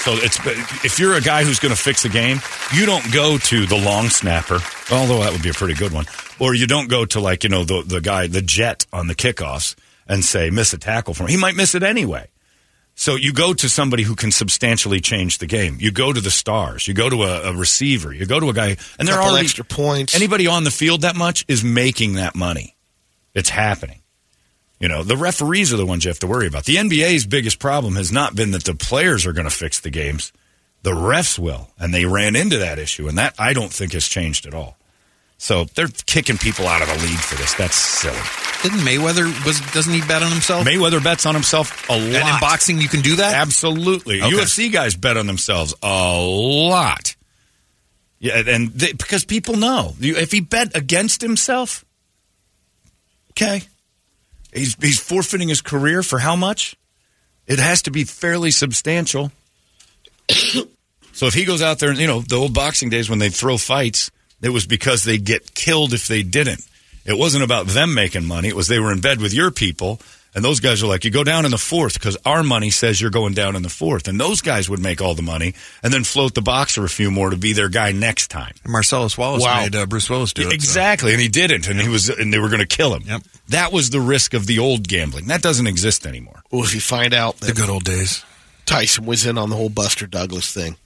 [0.00, 0.38] So it's
[0.84, 2.40] if you're a guy who's going to fix the game,
[2.74, 4.58] you don't go to the long snapper,
[4.90, 6.06] although that would be a pretty good one,
[6.38, 9.14] or you don't go to like you know the the guy the jet on the
[9.14, 9.74] kickoffs
[10.08, 11.28] and say miss a tackle for him.
[11.28, 12.28] He might miss it anyway.
[12.94, 15.76] So you go to somebody who can substantially change the game.
[15.80, 16.86] You go to the stars.
[16.86, 18.12] You go to a, a receiver.
[18.12, 20.14] You go to a guy, and there are already extra points.
[20.14, 22.76] Anybody on the field that much is making that money.
[23.34, 23.99] It's happening.
[24.80, 26.64] You know, the referees are the ones you have to worry about.
[26.64, 29.90] The NBA's biggest problem has not been that the players are going to fix the
[29.90, 30.32] games.
[30.82, 31.68] The refs will.
[31.78, 33.06] And they ran into that issue.
[33.06, 34.78] And that I don't think has changed at all.
[35.36, 37.54] So they're kicking people out of the league for this.
[37.54, 38.18] That's silly.
[38.62, 40.66] didn't Mayweather was doesn't he bet on himself?
[40.66, 42.02] Mayweather bets on himself a lot.
[42.02, 43.34] and in boxing, you can do that.
[43.34, 44.20] Absolutely.
[44.20, 44.30] Okay.
[44.30, 47.16] UFC guys bet on themselves a lot.
[48.18, 51.86] Yeah, and they, because people know if he bet against himself,
[53.30, 53.62] okay,
[54.52, 56.76] he's he's forfeiting his career for how much?
[57.46, 59.32] It has to be fairly substantial.
[60.28, 63.28] so if he goes out there, and you know, the old boxing days when they
[63.28, 64.10] throw fights,
[64.42, 66.64] it was because they get killed if they didn't.
[67.04, 68.48] It wasn't about them making money.
[68.48, 70.00] It was they were in bed with your people,
[70.34, 73.00] and those guys are like, you go down in the fourth because our money says
[73.00, 74.06] you're going down in the fourth.
[74.06, 77.10] And those guys would make all the money and then float the boxer a few
[77.10, 78.54] more to be their guy next time.
[78.66, 79.62] Marcellus Wallace Wow.
[79.62, 80.44] made uh, Bruce Willis do it.
[80.44, 80.50] so.
[80.52, 83.02] Exactly, and he didn't, and he was, and they were going to kill him.
[83.06, 83.22] Yep.
[83.48, 85.26] That was the risk of the old gambling.
[85.26, 86.42] That doesn't exist anymore.
[86.52, 88.24] Well, if you find out The good old days.
[88.66, 90.76] Tyson was in on the whole Buster Douglas thing,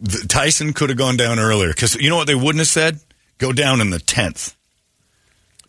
[0.00, 2.98] The- Tyson could have gone down earlier because you know what they wouldn't have said?
[3.38, 4.56] Go down in the tenth,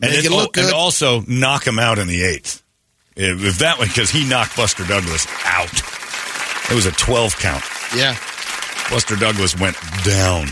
[0.01, 0.74] and, Make then- it look and good.
[0.74, 2.64] also knock him out in the eighth.
[3.16, 5.72] If, if that one, because he knocked Buster Douglas out.
[6.70, 7.63] It was a twelve count.
[7.95, 8.18] yeah,
[8.89, 10.47] Buster Douglas went down.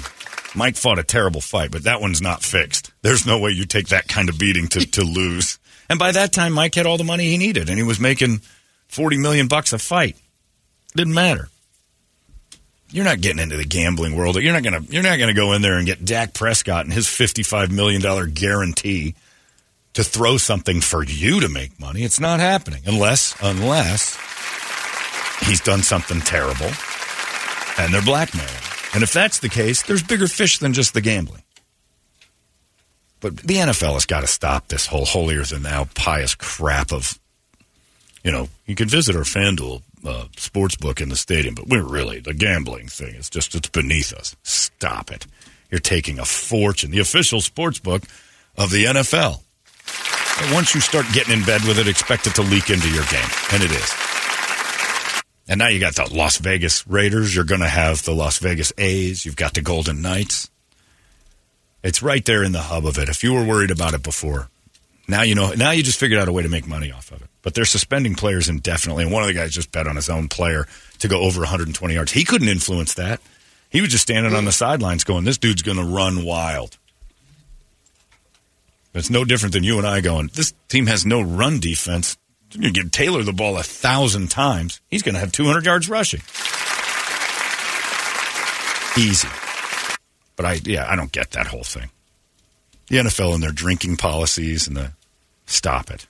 [0.55, 2.91] Mike fought a terrible fight, but that one's not fixed.
[3.01, 5.57] There's no way you take that kind of beating to, to lose.
[5.89, 8.41] And by that time, Mike had all the money he needed, and he was making
[8.87, 10.15] forty million bucks a fight.
[10.95, 11.49] Didn't matter.
[12.91, 14.35] You're not getting into the gambling world.
[14.35, 14.81] You're not gonna.
[14.87, 18.27] You're not gonna go in there and get Dak Prescott and his fifty-five million dollar
[18.27, 19.15] guarantee
[19.93, 22.03] to throw something for you to make money.
[22.03, 24.17] It's not happening unless unless
[25.45, 26.71] he's done something terrible
[27.77, 28.51] and they're blackmailing.
[28.93, 31.43] And if that's the case, there's bigger fish than just the gambling.
[33.19, 37.17] But the NFL has got to stop this whole holier than thou pious crap of,
[38.23, 41.83] you know, you can visit our FanDuel uh, sports book in the stadium, but we're
[41.83, 44.35] really, the gambling thing is just, it's beneath us.
[44.43, 45.25] Stop it.
[45.71, 46.91] You're taking a fortune.
[46.91, 48.03] The official sports book
[48.57, 49.41] of the NFL.
[50.41, 53.05] And once you start getting in bed with it, expect it to leak into your
[53.05, 53.29] game.
[53.51, 53.93] And it is.
[55.47, 57.35] And now you got the Las Vegas Raiders.
[57.35, 59.25] You're going to have the Las Vegas A's.
[59.25, 60.49] You've got the Golden Knights.
[61.83, 63.09] It's right there in the hub of it.
[63.09, 64.49] If you were worried about it before,
[65.07, 65.51] now you know.
[65.51, 67.27] Now you just figured out a way to make money off of it.
[67.41, 69.03] But they're suspending players indefinitely.
[69.03, 70.65] And one of the guys just bet on his own player
[70.99, 72.13] to go over 120 yards.
[72.13, 73.19] He couldn't influence that.
[73.69, 76.77] He was just standing on the sidelines going, "This dude's going to run wild."
[78.93, 82.17] It's no different than you and I going, "This team has no run defense."
[82.51, 86.21] You give Taylor the ball a thousand times, he's going to have 200 yards rushing.
[88.95, 89.27] Easy.
[90.35, 91.89] But I, yeah, I don't get that whole thing.
[92.89, 94.91] The NFL and their drinking policies and the
[95.47, 96.05] stop it.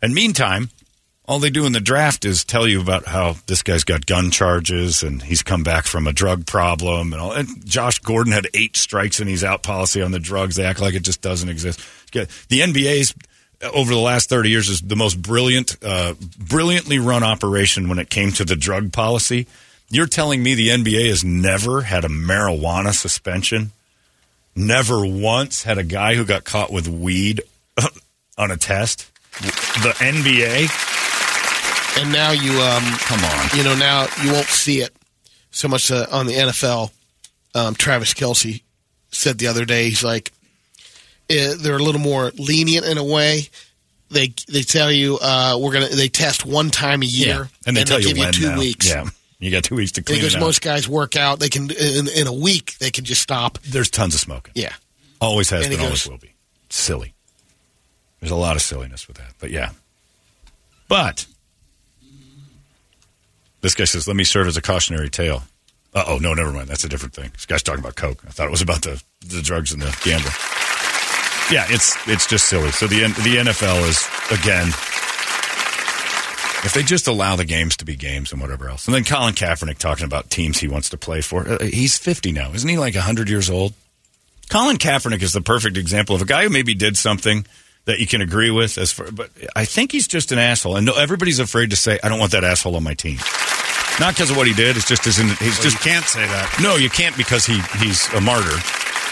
[0.00, 0.70] And meantime,
[1.28, 4.30] all they do in the draft is tell you about how this guy's got gun
[4.30, 7.32] charges and he's come back from a drug problem and all.
[7.32, 10.56] And Josh Gordon had eight strikes and he's out policy on the drugs.
[10.56, 11.80] They act like it just doesn't exist.
[12.12, 13.14] The NBA's
[13.74, 18.08] over the last 30 years is the most brilliant, uh, brilliantly run operation when it
[18.08, 19.46] came to the drug policy.
[19.90, 23.72] You're telling me the NBA has never had a marijuana suspension?
[24.56, 27.42] Never once had a guy who got caught with weed
[28.38, 29.10] on a test?
[29.40, 31.07] The NBA?
[32.00, 34.94] And now you, um, come on, you know, now you won't see it
[35.50, 36.90] so much uh, on the NFL.
[37.54, 38.62] Um, Travis Kelce
[39.10, 40.32] said the other day, he's like,
[41.28, 43.48] eh, they're a little more lenient in a way.
[44.10, 47.46] They they tell you uh, we're gonna they test one time a year, Yeah.
[47.66, 48.58] And they tell you give you two now.
[48.58, 48.88] weeks.
[48.88, 49.04] Yeah.
[49.38, 52.26] You got two weeks to clean Because most guys work out, they can in, in
[52.26, 53.58] a week they can just stop.
[53.58, 54.52] There's tons of smoking.
[54.54, 54.72] Yeah,
[55.20, 56.32] Always has And been, always will be.
[56.70, 57.12] Silly.
[58.20, 59.32] There's a lot of silliness with that.
[59.38, 59.70] But yeah.
[60.88, 61.26] But
[63.60, 65.42] this guy says, let me serve as a cautionary tale.
[65.94, 66.68] Uh oh, no, never mind.
[66.68, 67.30] That's a different thing.
[67.32, 68.22] This guy's talking about Coke.
[68.26, 70.34] I thought it was about the, the drugs and the gambling.
[71.50, 72.70] Yeah, it's it's just silly.
[72.72, 74.06] So the the NFL is
[74.38, 74.68] again
[76.64, 78.86] if they just allow the games to be games and whatever else.
[78.86, 81.48] And then Colin Kaepernick talking about teams he wants to play for.
[81.48, 82.52] Uh, he's 50 now.
[82.52, 83.74] Isn't he like 100 years old?
[84.50, 87.46] Colin Kaepernick is the perfect example of a guy who maybe did something
[87.84, 90.76] that you can agree with as far, but I think he's just an asshole.
[90.76, 93.18] And no, everybody's afraid to say, I don't want that asshole on my team.
[94.00, 94.76] Not because of what he did.
[94.76, 96.58] It's just as in, he's Well, just you can't say that.
[96.62, 98.56] no, you can't because he he's a martyr,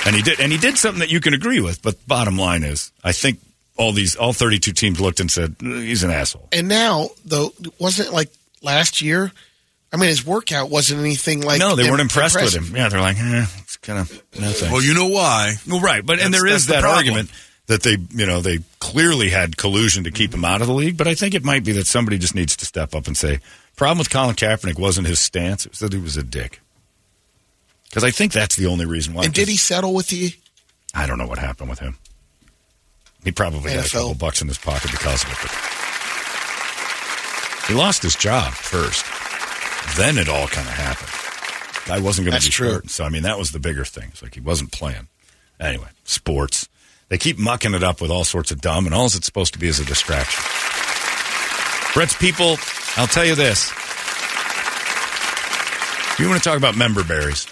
[0.06, 1.82] and he did and he did something that you can agree with.
[1.82, 3.40] But bottom line is, I think
[3.76, 6.48] all these all thirty two teams looked and said he's an asshole.
[6.52, 8.30] and now though wasn't it like
[8.62, 9.32] last year?
[9.92, 12.74] I mean, his workout wasn't anything like no, they weren't im- impressed with him.
[12.76, 14.62] Yeah, they're like, eh, it's kind of no thanks.
[14.72, 15.54] Well, you know why.
[15.68, 17.30] Well, right, but and That's- there that's is the that argument
[17.66, 20.96] that they, you know, they clearly had collusion to keep him out of the league.
[20.96, 23.40] But I think it might be that somebody just needs to step up and say,
[23.76, 26.60] problem with Colin Kaepernick wasn't his stance; it was that he was a dick.
[27.88, 29.24] Because I think that's the only reason why.
[29.24, 30.34] And did he settle with the?
[30.94, 31.98] I don't know what happened with him.
[33.24, 35.38] He probably had a couple bucks in his pocket because of it.
[35.42, 35.50] But
[37.68, 39.04] he lost his job first.
[39.96, 41.10] Then it all kind of happened.
[41.86, 42.68] Guy wasn't going to be true.
[42.68, 44.08] starting, so I mean that was the bigger thing.
[44.10, 45.08] It's like he wasn't playing.
[45.58, 46.68] Anyway, sports.
[47.08, 49.58] They keep mucking it up with all sorts of dumb, and all it's supposed to
[49.58, 50.42] be is a distraction.
[51.94, 52.56] Brett's people,
[52.96, 53.70] I'll tell you this.
[56.18, 57.46] You want to talk about member berries?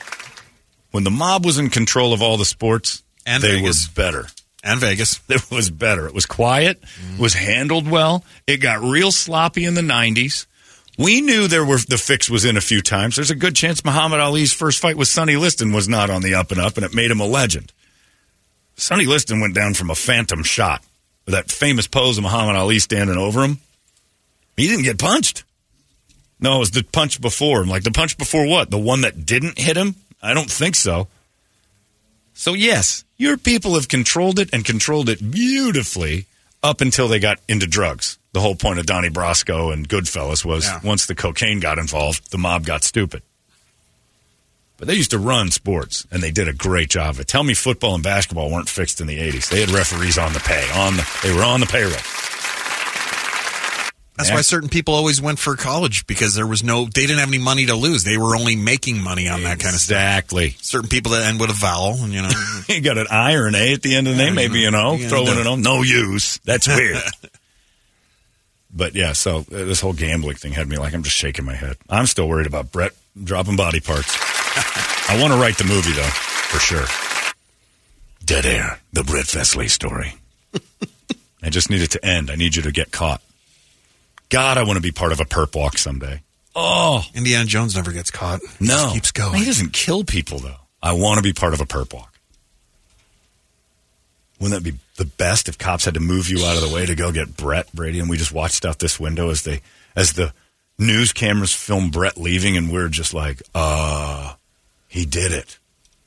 [0.90, 3.88] When the mob was in control of all the sports, And they Vegas.
[3.88, 4.26] were better.
[4.62, 5.20] And Vegas.
[5.28, 6.07] It was better.
[6.07, 7.14] It was quiet, mm.
[7.14, 8.24] it was handled well.
[8.47, 10.47] It got real sloppy in the 90s.
[10.97, 13.16] We knew there were the fix was in a few times.
[13.16, 16.34] There's a good chance Muhammad Ali's first fight with Sonny Liston was not on the
[16.34, 17.72] up and up, and it made him a legend.
[18.76, 20.82] Sonny Liston went down from a phantom shot
[21.26, 23.59] with that famous pose of Muhammad Ali standing over him.
[24.57, 25.44] He didn't get punched.
[26.40, 27.68] No, it was the punch before him.
[27.68, 28.70] Like the punch before what?
[28.70, 29.94] The one that didn't hit him?
[30.22, 31.09] I don't think so.
[32.34, 36.26] So, yes, your people have controlled it and controlled it beautifully
[36.62, 38.18] up until they got into drugs.
[38.32, 40.80] The whole point of Donnie Brasco and Goodfellas was Yeah.
[40.82, 43.22] once the cocaine got involved, the mob got stupid.
[44.76, 47.28] But they used to run sports, and they did a great job of it.
[47.28, 49.48] Tell me football and basketball weren't fixed in the 80s.
[49.48, 50.68] They had referees on the pay.
[50.72, 51.94] On the, They were on the payroll.
[54.16, 54.36] That's Yeah.
[54.36, 57.38] why certain people always went for college because there was no, they didn't have any
[57.38, 58.04] money to lose.
[58.04, 59.96] They were only making money on that kind of stuff.
[59.96, 60.56] Exactly.
[60.60, 62.30] Certain people that end with a vowel, and you know,
[62.68, 64.70] you got an I or an A at the end of the name, maybe, you
[64.70, 65.40] know, throwing no.
[65.40, 65.62] it on.
[65.62, 66.38] No use.
[66.44, 66.98] That's weird.
[68.72, 71.54] but yeah, so uh, this whole gambling thing had me like, I'm just shaking my
[71.54, 71.76] head.
[71.90, 72.92] I'm still worried about Brett
[73.22, 74.16] dropping body parts.
[75.10, 76.86] I want to write the movie, though, for sure.
[78.24, 80.14] Dead Air, the Brett Vesley story.
[81.42, 82.30] I just need it to end.
[82.30, 83.20] I need you to get caught.
[84.35, 86.20] God, I want to be part of a perp walk someday.
[86.57, 88.41] Oh, Indiana Jones never gets caught.
[88.59, 88.74] He no.
[88.74, 89.39] just keeps going.
[89.39, 90.57] He doesn't kill people, though.
[90.82, 92.18] I want to be part of a perp walk.
[94.41, 96.85] Wouldn't that be the best if cops had to move you out of the way
[96.85, 99.61] to go get Brett Brady and we just watched out this window as they
[99.95, 100.32] as the
[100.80, 104.35] news cameras film Brett leaving and we're just like, uh
[104.89, 105.59] he did it.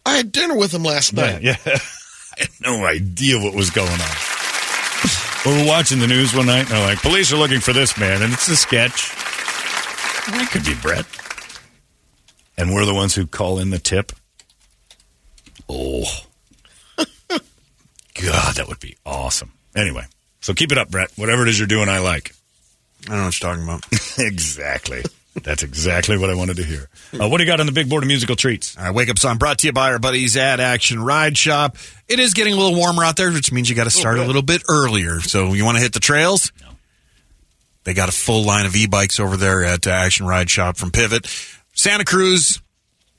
[0.05, 1.41] I had dinner with him last night.
[1.41, 1.55] Yeah.
[1.65, 1.79] I
[2.39, 4.26] had no idea what was going on.
[5.47, 7.97] We were watching the news one night and they're like, police are looking for this
[7.97, 9.15] man and it's a sketch.
[10.27, 11.05] That could be Brett.
[12.57, 14.11] And we're the ones who call in the tip.
[15.69, 16.03] Oh.
[16.97, 19.53] God, that would be awesome.
[19.75, 20.03] Anyway,
[20.41, 21.11] so keep it up, Brett.
[21.15, 22.33] Whatever it is you're doing, I like.
[23.05, 23.85] I don't know what you're talking about.
[24.17, 25.03] exactly.
[25.43, 26.89] That's exactly what I wanted to hear.
[27.13, 28.77] Uh, what do you got on the big board of musical treats?
[28.77, 31.77] All right, wake up song brought to you by our buddies at Action Ride Shop.
[32.07, 34.23] It is getting a little warmer out there, which means you got to start a
[34.25, 35.19] little bit earlier.
[35.21, 36.51] So you want to hit the trails?
[36.61, 36.69] No.
[37.83, 40.91] They got a full line of e-bikes over there at uh, Action Ride Shop from
[40.91, 41.25] Pivot,
[41.73, 42.61] Santa Cruz,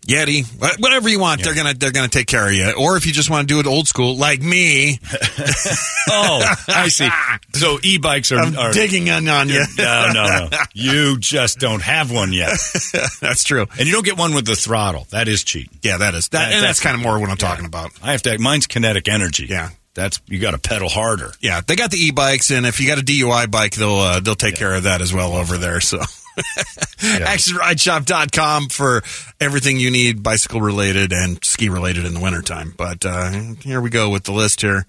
[0.06, 0.44] Yeti,
[0.80, 1.42] whatever you want.
[1.42, 2.72] They're gonna they're gonna take care of you.
[2.78, 5.00] Or if you just want to do it old school, like me,
[6.10, 7.08] Oh, I see.
[7.52, 9.62] So e-bikes are, I'm are digging in on you.
[9.76, 10.58] No, no, no.
[10.74, 12.52] You just don't have one yet.
[13.20, 13.66] That's true.
[13.78, 15.06] And you don't get one with the throttle.
[15.10, 15.78] That is cheating.
[15.82, 17.90] Yeah, that is that, That- and that's- that's kind of more what I'm talking about.
[18.02, 18.38] I have to.
[18.38, 19.46] Mine's kinetic energy.
[19.48, 19.70] Yeah.
[19.94, 21.32] That's you got to pedal harder.
[21.40, 24.36] Yeah, they got the e-bikes, and if you got a DUI bike, they'll uh, they'll
[24.36, 25.80] take care of that as well over there.
[25.80, 25.98] So,
[26.98, 29.02] actionrideshop.com for
[29.40, 32.74] everything you need bicycle related and ski related in the wintertime.
[32.76, 33.30] But uh,
[33.60, 34.86] here we go with the list here.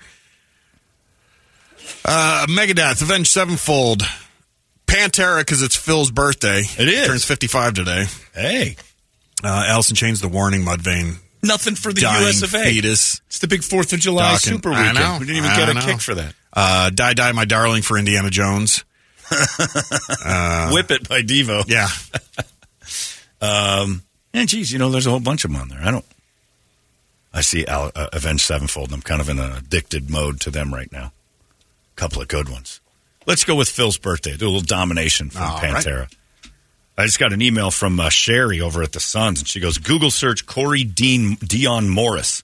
[2.06, 4.04] Uh, Megadeth, Avenged Sevenfold,
[4.88, 6.62] Pantera because it's Phil's birthday.
[6.78, 7.08] It is.
[7.08, 8.06] turns fifty five today.
[8.34, 8.76] Hey,
[9.44, 12.42] Uh, Alice in Chains, The Warning, Mudvayne, nothing for the Dying U.S.
[12.42, 12.64] of A.
[12.64, 13.22] Fetus.
[13.28, 14.42] It's the big Fourth of July Dawkins.
[14.44, 14.96] Super I Weekend.
[15.00, 15.18] know.
[15.20, 15.82] We didn't even I get a know.
[15.82, 16.34] kick for that.
[16.54, 18.84] Uh, Die Die My Darling for Indiana Jones.
[20.74, 21.64] Whip it by Devo.
[21.68, 21.88] Yeah.
[23.42, 24.04] Um,
[24.34, 25.80] and geez, you know, there's a whole bunch of them on there.
[25.82, 26.06] I don't.
[27.34, 30.52] I see Al, uh, Avenged Sevenfold, and I'm kind of in an addicted mode to
[30.52, 31.14] them right now.
[31.94, 32.82] A couple of good ones.
[33.26, 34.36] Let's go with Phil's birthday.
[34.36, 35.74] Do a little domination from All right.
[35.74, 36.14] Pantera.
[36.98, 39.78] I just got an email from uh, Sherry over at the Suns, and she goes,
[39.78, 42.44] "Google search Corey Dean Dion Morris.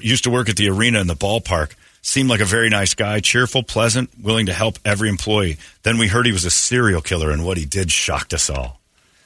[0.00, 1.74] Used to work at the arena in the ballpark.
[2.06, 5.56] Seemed like a very nice guy, cheerful, pleasant, willing to help every employee.
[5.84, 8.78] Then we heard he was a serial killer, and what he did shocked us all.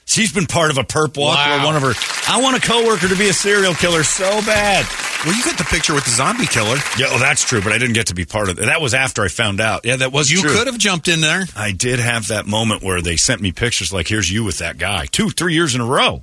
[0.05, 1.65] She's been part of a perp walk where Wow.
[1.67, 1.93] one of her.
[2.33, 4.87] I want a coworker to be a serial killer so bad.
[5.27, 6.77] Well, you got the picture with the zombie killer.
[6.97, 8.67] Yeah, well, that's true, but I didn't get to be part of it.
[8.67, 9.85] That was after I found out.
[9.85, 10.51] Yeah, that was You true.
[10.55, 11.47] could have jumped in there.
[11.57, 14.79] I did have that moment where they sent me pictures like, here's you with that
[14.79, 15.07] guy.
[15.07, 16.23] Two, three years in a row.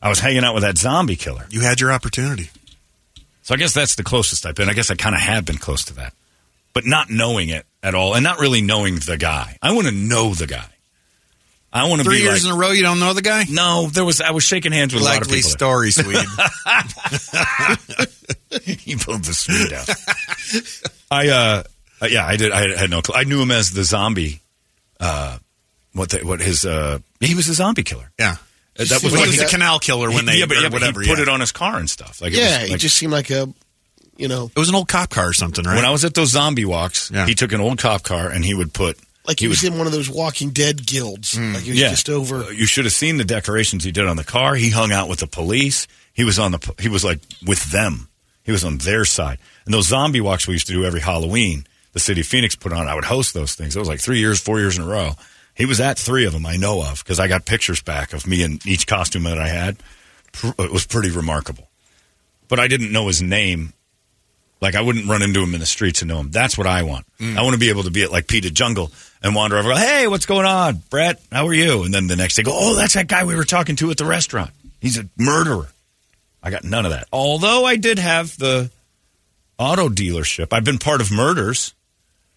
[0.00, 1.44] I was hanging out with that zombie killer.
[1.50, 2.50] You had your opportunity.
[3.42, 4.70] So I guess that's the closest I've been.
[4.70, 6.14] I guess I kind of have been close to that.
[6.74, 9.58] But not knowing it at all and not really knowing the guy.
[9.60, 10.64] I want to know the guy.
[11.72, 13.44] I want to Three be years like, in a row, you don't know the guy?
[13.50, 15.50] no, there was, I was shaking hands with a lot of Likely people.
[15.50, 16.16] story, Swede.
[18.62, 19.88] he pulled the Swede out.
[21.10, 21.62] I, uh,
[22.02, 22.52] uh, yeah, I did.
[22.52, 23.14] I had, had no clue.
[23.16, 24.42] I knew him as the zombie,
[25.00, 25.38] uh,
[25.94, 28.10] what the, what his, uh, he was a zombie killer.
[28.18, 28.36] yeah.
[28.78, 30.72] Uh, That was was he was a canal killer when they yeah, but, yeah, but
[30.80, 31.00] whatever.
[31.02, 31.22] he put yeah.
[31.24, 32.20] it on his car and stuff.
[32.22, 33.52] Like, it Yeah, was he like- just seemed like a,
[34.16, 35.76] you know, It was an old cop car or something, right?
[35.76, 37.26] when I was at those zombie walks, Yeah.
[37.26, 39.72] he took an old cop car and he would put like he, he was would
[39.72, 41.38] in one of those Walking Dead guilds.
[41.38, 41.90] Like he was yeah.
[41.90, 42.44] just over.
[42.44, 44.54] Uh, You should have seen the decorations he did on the car.
[44.56, 45.86] He hung out with the police.
[46.12, 46.74] He was on the.
[46.80, 48.08] He was like with them.
[48.42, 49.38] He was on their side.
[49.64, 52.72] And those zombie walks we used to do every Halloween, the city of Phoenix put
[52.72, 52.88] on.
[52.88, 53.76] I would host those things.
[53.76, 55.12] It was like three years, four years in a row.
[55.54, 56.46] He was at three of them.
[56.46, 59.48] I know of because I got pictures back of me in each costume that I
[59.48, 59.76] had.
[60.58, 61.68] It was pretty remarkable.
[62.48, 63.72] But I didn't know his name.
[64.60, 66.30] Like I wouldn't run into him in the streets and know him.
[66.30, 67.04] That's what I want.
[67.20, 68.90] I want to be able to be at like Peter Jungle
[69.22, 69.70] and wander over.
[69.70, 71.20] Go, hey, what's going on, Brett?
[71.30, 71.82] How are you?
[71.82, 73.96] And then the next day, go, oh, that's that guy we were talking to at
[73.98, 74.50] the restaurant.
[74.80, 75.68] He's a murderer.
[76.42, 77.06] I got none of that.
[77.12, 78.70] Although I did have the
[79.58, 80.52] auto dealership.
[80.52, 81.74] I've been part of murders.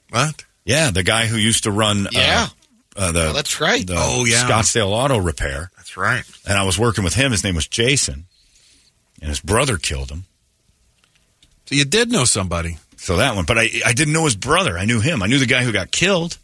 [0.09, 0.43] what?
[0.63, 2.07] Yeah, the guy who used to run.
[2.11, 2.47] Yeah.
[2.47, 2.53] Uh,
[2.95, 3.85] uh, the, Oh, that's right.
[3.91, 4.47] Oh, yeah.
[4.47, 6.23] Scottsdale Auto Repair That's right.
[6.47, 7.31] and I was working with him.
[7.31, 8.25] His name was Jason.
[9.21, 10.25] and his brother killed him.
[11.65, 12.77] So you did know somebody.
[12.97, 14.77] So that one, but I I didn't know his brother.
[14.77, 15.21] I knew him.
[15.21, 16.37] I knew the guy who got killed,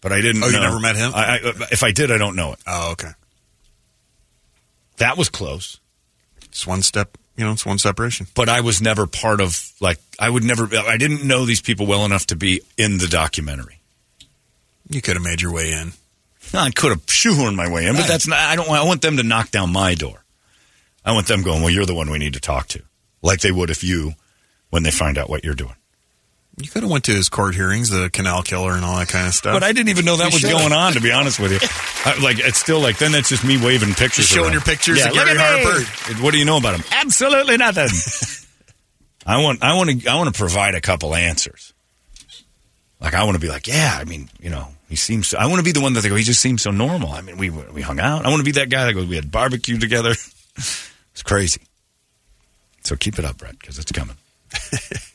[0.00, 0.40] but I didn't.
[0.40, 0.46] Know.
[0.46, 1.12] Oh, you never met him?
[1.14, 1.38] I, I,
[1.72, 2.58] if I did, I don't know it.
[2.66, 3.10] Oh, okay.
[4.98, 5.80] That was close,
[6.44, 7.18] It's one step.
[7.36, 8.28] You know, it's one separation.
[8.34, 10.68] but I was never part of like I would never.
[10.76, 13.80] I didn't know these people well enough to be in the documentary.
[14.88, 15.92] You could have made your way in.
[16.52, 18.38] I could have shoehorned my way in, but that's not.
[18.38, 18.68] I don't.
[18.68, 20.24] want I want them to knock down my door.
[21.04, 21.60] I want them going.
[21.62, 22.82] Well, you're the one we need to talk to,
[23.22, 24.12] like they would if you,
[24.70, 25.74] when they find out what you're doing.
[26.56, 29.26] You could have went to his court hearings, the canal killer, and all that kind
[29.26, 29.54] of stuff.
[29.54, 30.56] But I didn't even know that You was should've.
[30.58, 30.92] going on.
[30.92, 31.58] To be honest with you,
[32.04, 34.52] I, like it's still like then that's just me waving pictures, Just showing around.
[34.52, 35.36] your pictures Yeah, Gary.
[35.36, 36.22] Harper.
[36.22, 36.84] What do you know about him?
[36.92, 37.88] Absolutely nothing.
[39.26, 41.72] I want, I want to, I want to provide a couple answers.
[43.00, 45.28] Like I want to be like, yeah, I mean, you know, he seems.
[45.28, 46.16] So, I want to be the one that they go.
[46.16, 47.10] He just seems so normal.
[47.10, 48.24] I mean, we we hung out.
[48.24, 49.06] I want to be that guy that goes.
[49.06, 50.10] We had barbecue together.
[50.56, 51.62] it's crazy.
[52.82, 54.16] So keep it up, Brett, because it's coming.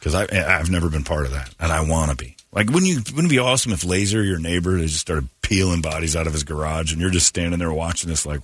[0.00, 2.34] Because I I've never been part of that, and I want to be.
[2.52, 2.96] Like, wouldn't you?
[3.14, 6.32] Wouldn't it be awesome if Laser, your neighbor, they just started peeling bodies out of
[6.32, 8.40] his garage, and you're just standing there watching this, like,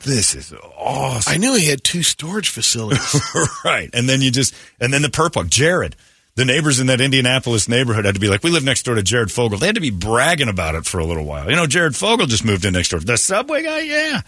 [0.00, 1.32] this is awesome.
[1.32, 3.20] I knew he had two storage facilities.
[3.64, 3.90] right.
[3.92, 5.48] And then you just, and then the perp walk.
[5.48, 5.94] Jared,
[6.36, 9.02] the neighbors in that Indianapolis neighborhood had to be like, we live next door to
[9.02, 9.58] Jared Fogle.
[9.58, 11.48] They had to be bragging about it for a little while.
[11.48, 13.00] You know, Jared Fogle just moved in next door.
[13.00, 14.22] The subway guy, yeah.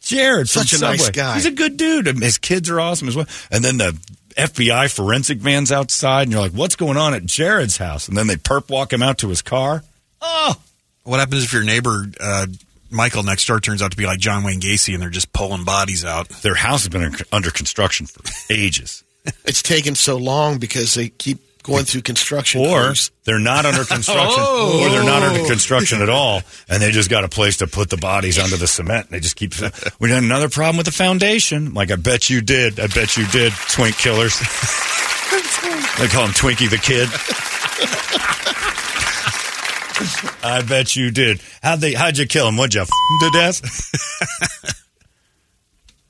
[0.00, 1.34] Jared, Such a nice guy.
[1.34, 2.06] He's a good dude.
[2.06, 3.26] His kids are awesome as well.
[3.50, 3.96] And then the
[4.36, 8.08] FBI forensic van's outside, and you're like, what's going on at Jared's house?
[8.08, 9.84] And then they perp walk him out to his car.
[10.20, 10.54] Oh,
[11.04, 12.46] What happens if your neighbor, uh,
[12.90, 15.64] Michael next door, turns out to be like John Wayne Gacy and they're just pulling
[15.64, 16.28] bodies out?
[16.28, 19.04] their house has been under construction for ages.
[19.44, 22.60] it's taken so long because they keep going through construction.
[22.60, 23.10] or crews.
[23.24, 24.82] they're not under construction, oh.
[24.82, 27.88] or they're not under construction at all, and they just got a place to put
[27.90, 29.06] the bodies under the cement.
[29.06, 29.54] And they just keep.
[30.00, 31.74] We had another problem with the foundation.
[31.74, 32.80] Like I bet you did.
[32.80, 33.52] I bet you did.
[33.70, 34.38] Twink killers.
[35.98, 37.08] they call him Twinkie the Kid.
[40.44, 41.40] I bet you did.
[41.62, 41.92] How'd they?
[41.94, 42.56] How'd you kill him?
[42.56, 44.78] What'd you f- him to death?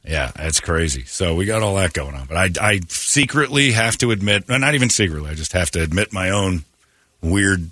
[0.05, 1.05] Yeah, that's crazy.
[1.05, 2.27] So we got all that going on.
[2.27, 2.81] But I, I
[3.13, 6.65] secretly have to admit, not even secretly, I just have to admit my own
[7.21, 7.71] weird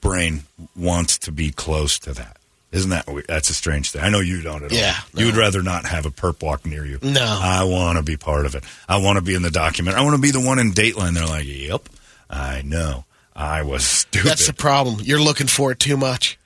[0.00, 0.42] brain
[0.76, 2.36] wants to be close to that.
[2.72, 3.26] Isn't that weird?
[3.28, 4.02] That's a strange thing.
[4.02, 4.78] I know you don't at all.
[4.78, 6.98] Yeah, You would rather not have a perp walk near you.
[7.02, 7.22] No.
[7.42, 8.64] I want to be part of it.
[8.88, 9.96] I want to be in the document.
[9.96, 11.14] I want to be the one in Dateline.
[11.14, 11.88] They're like, yep,
[12.28, 13.04] I know.
[13.34, 14.28] I was stupid.
[14.28, 15.00] That's the problem.
[15.02, 16.38] You're looking for it too much.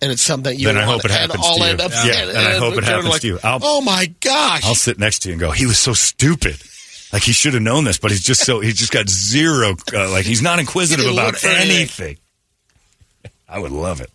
[0.00, 1.64] And it's something that you Then I hope it happens to you.
[1.72, 3.38] up Yeah, and I hope it happens like, to you.
[3.42, 4.64] I'll- oh my gosh!
[4.64, 6.56] I'll sit next to you and go, he was so stupid.
[7.12, 9.74] Like he should have known this, but he's just so he's just got zero.
[9.92, 12.18] Uh, like he's not inquisitive He about anything.
[13.48, 14.10] I would love it.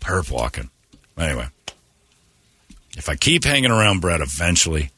[0.00, 0.70] Perp walking.
[1.18, 1.46] Anyway,
[2.96, 4.90] if I keep hanging around Brett, eventually,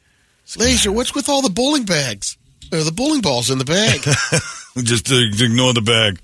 [0.57, 2.37] Laser, what's with all the bowling bags?
[2.73, 4.01] Or the bowling balls in the bag?
[4.85, 6.21] just uh, ignore the bag.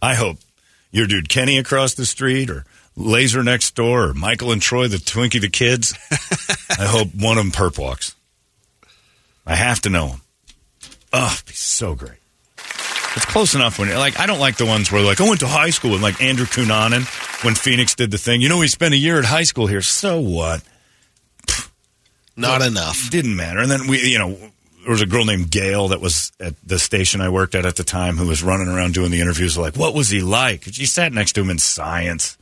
[0.00, 0.38] I hope
[0.90, 2.64] your dude Kenny across the street, or
[2.96, 5.94] Laser next door, or Michael and Troy, the Twinkie the kids.
[6.78, 8.14] I hope one of them perp walks.
[9.48, 10.20] I have to know him.
[11.12, 12.18] Oh, be so great.
[13.16, 15.48] It's close enough when like I don't like the ones where like I went to
[15.48, 17.04] high school and like Andrew Cunanan
[17.44, 18.42] when Phoenix did the thing.
[18.42, 19.82] You know, he spent a year at high school here.
[19.82, 20.62] So what?
[22.36, 23.10] Not enough.
[23.10, 23.58] Didn't matter.
[23.58, 24.36] And then we, you know,
[24.82, 27.76] there was a girl named Gail that was at the station I worked at at
[27.76, 29.58] the time who was running around doing the interviews.
[29.58, 30.64] Like, what was he like?
[30.64, 32.38] She sat next to him in science.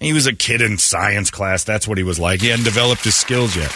[0.00, 1.62] He was a kid in science class.
[1.62, 2.40] That's what he was like.
[2.40, 3.72] He hadn't developed his skills yet.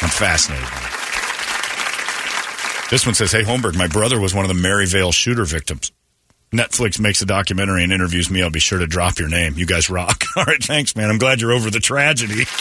[0.00, 0.68] I'm fascinated.
[2.90, 5.92] This one says, "Hey Holmberg, my brother was one of the Maryvale shooter victims.
[6.50, 8.42] Netflix makes a documentary and interviews me.
[8.42, 9.54] I'll be sure to drop your name.
[9.58, 10.24] You guys rock.
[10.36, 11.10] All right, thanks, man.
[11.10, 12.44] I'm glad you're over the tragedy.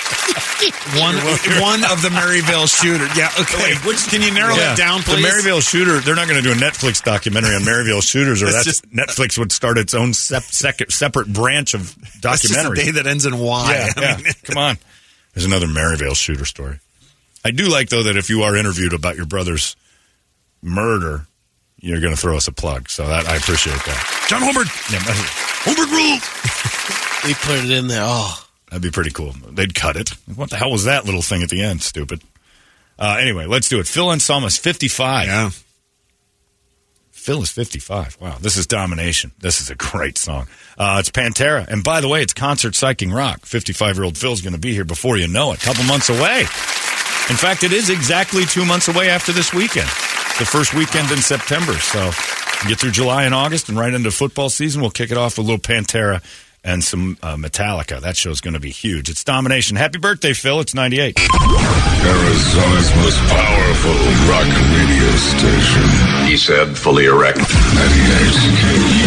[0.99, 1.15] One,
[1.61, 3.05] one of the Maryvale shooter.
[3.15, 3.61] Yeah, okay.
[3.63, 4.69] Wait, which- Can you narrow Yeah.
[4.73, 5.17] that down, please?
[5.17, 8.47] The Maryvale shooter, they're not going to do a Netflix documentary on Maryvale shooters, or
[8.47, 12.53] It's that's just- Netflix would start its own sep- sec- separate branch of That's just
[12.53, 12.85] a documentary.
[12.85, 13.71] day that ends in Y.
[13.71, 14.17] yeah, I yeah.
[14.17, 14.77] mean, Come on.
[15.33, 16.79] There's another Maryvale shooter story.
[17.47, 19.77] I do like, though, that if you are interviewed about your brother's
[20.61, 21.27] murder,
[21.79, 22.89] you're going to throw us a plug.
[22.89, 24.25] So that I appreciate that.
[24.27, 24.67] John Holbert.
[24.91, 24.99] Yeah,
[25.63, 26.19] Holmberg rule.
[27.23, 28.03] They put it in there.
[28.03, 29.31] Oh, That'd be pretty cool.
[29.49, 30.09] They'd cut it.
[30.35, 31.81] What the hell was that little thing at the end?
[31.83, 32.21] Stupid.
[32.99, 33.87] Uh, anyway, let's do it.
[33.87, 35.27] Phil Anselmo's 55.
[35.27, 35.49] Yeah.
[37.11, 38.17] Phil is 55.
[38.19, 39.31] Wow, this is domination.
[39.39, 40.47] This is a great song.
[40.77, 41.65] Uh, it's Pantera.
[41.67, 43.45] And by the way, it's concert psyching rock.
[43.45, 45.61] 55 year old Phil's going to be here before you know it.
[45.61, 46.45] couple months away.
[47.30, 49.88] In fact, it is exactly two months away after this weekend.
[50.39, 51.73] The first weekend in September.
[51.73, 52.11] So
[52.67, 54.82] get through July and August and right into football season.
[54.82, 56.23] We'll kick it off with a little Pantera
[56.63, 57.99] and some uh, Metallica.
[57.99, 59.09] That show's going to be huge.
[59.09, 59.75] It's Domination.
[59.75, 60.61] Happy birthday, Phil.
[60.61, 61.19] It's 98.
[61.19, 63.97] Arizona's most powerful
[64.32, 66.28] rock radio station.
[66.28, 67.39] He said, fully erect.
[67.39, 69.06] 98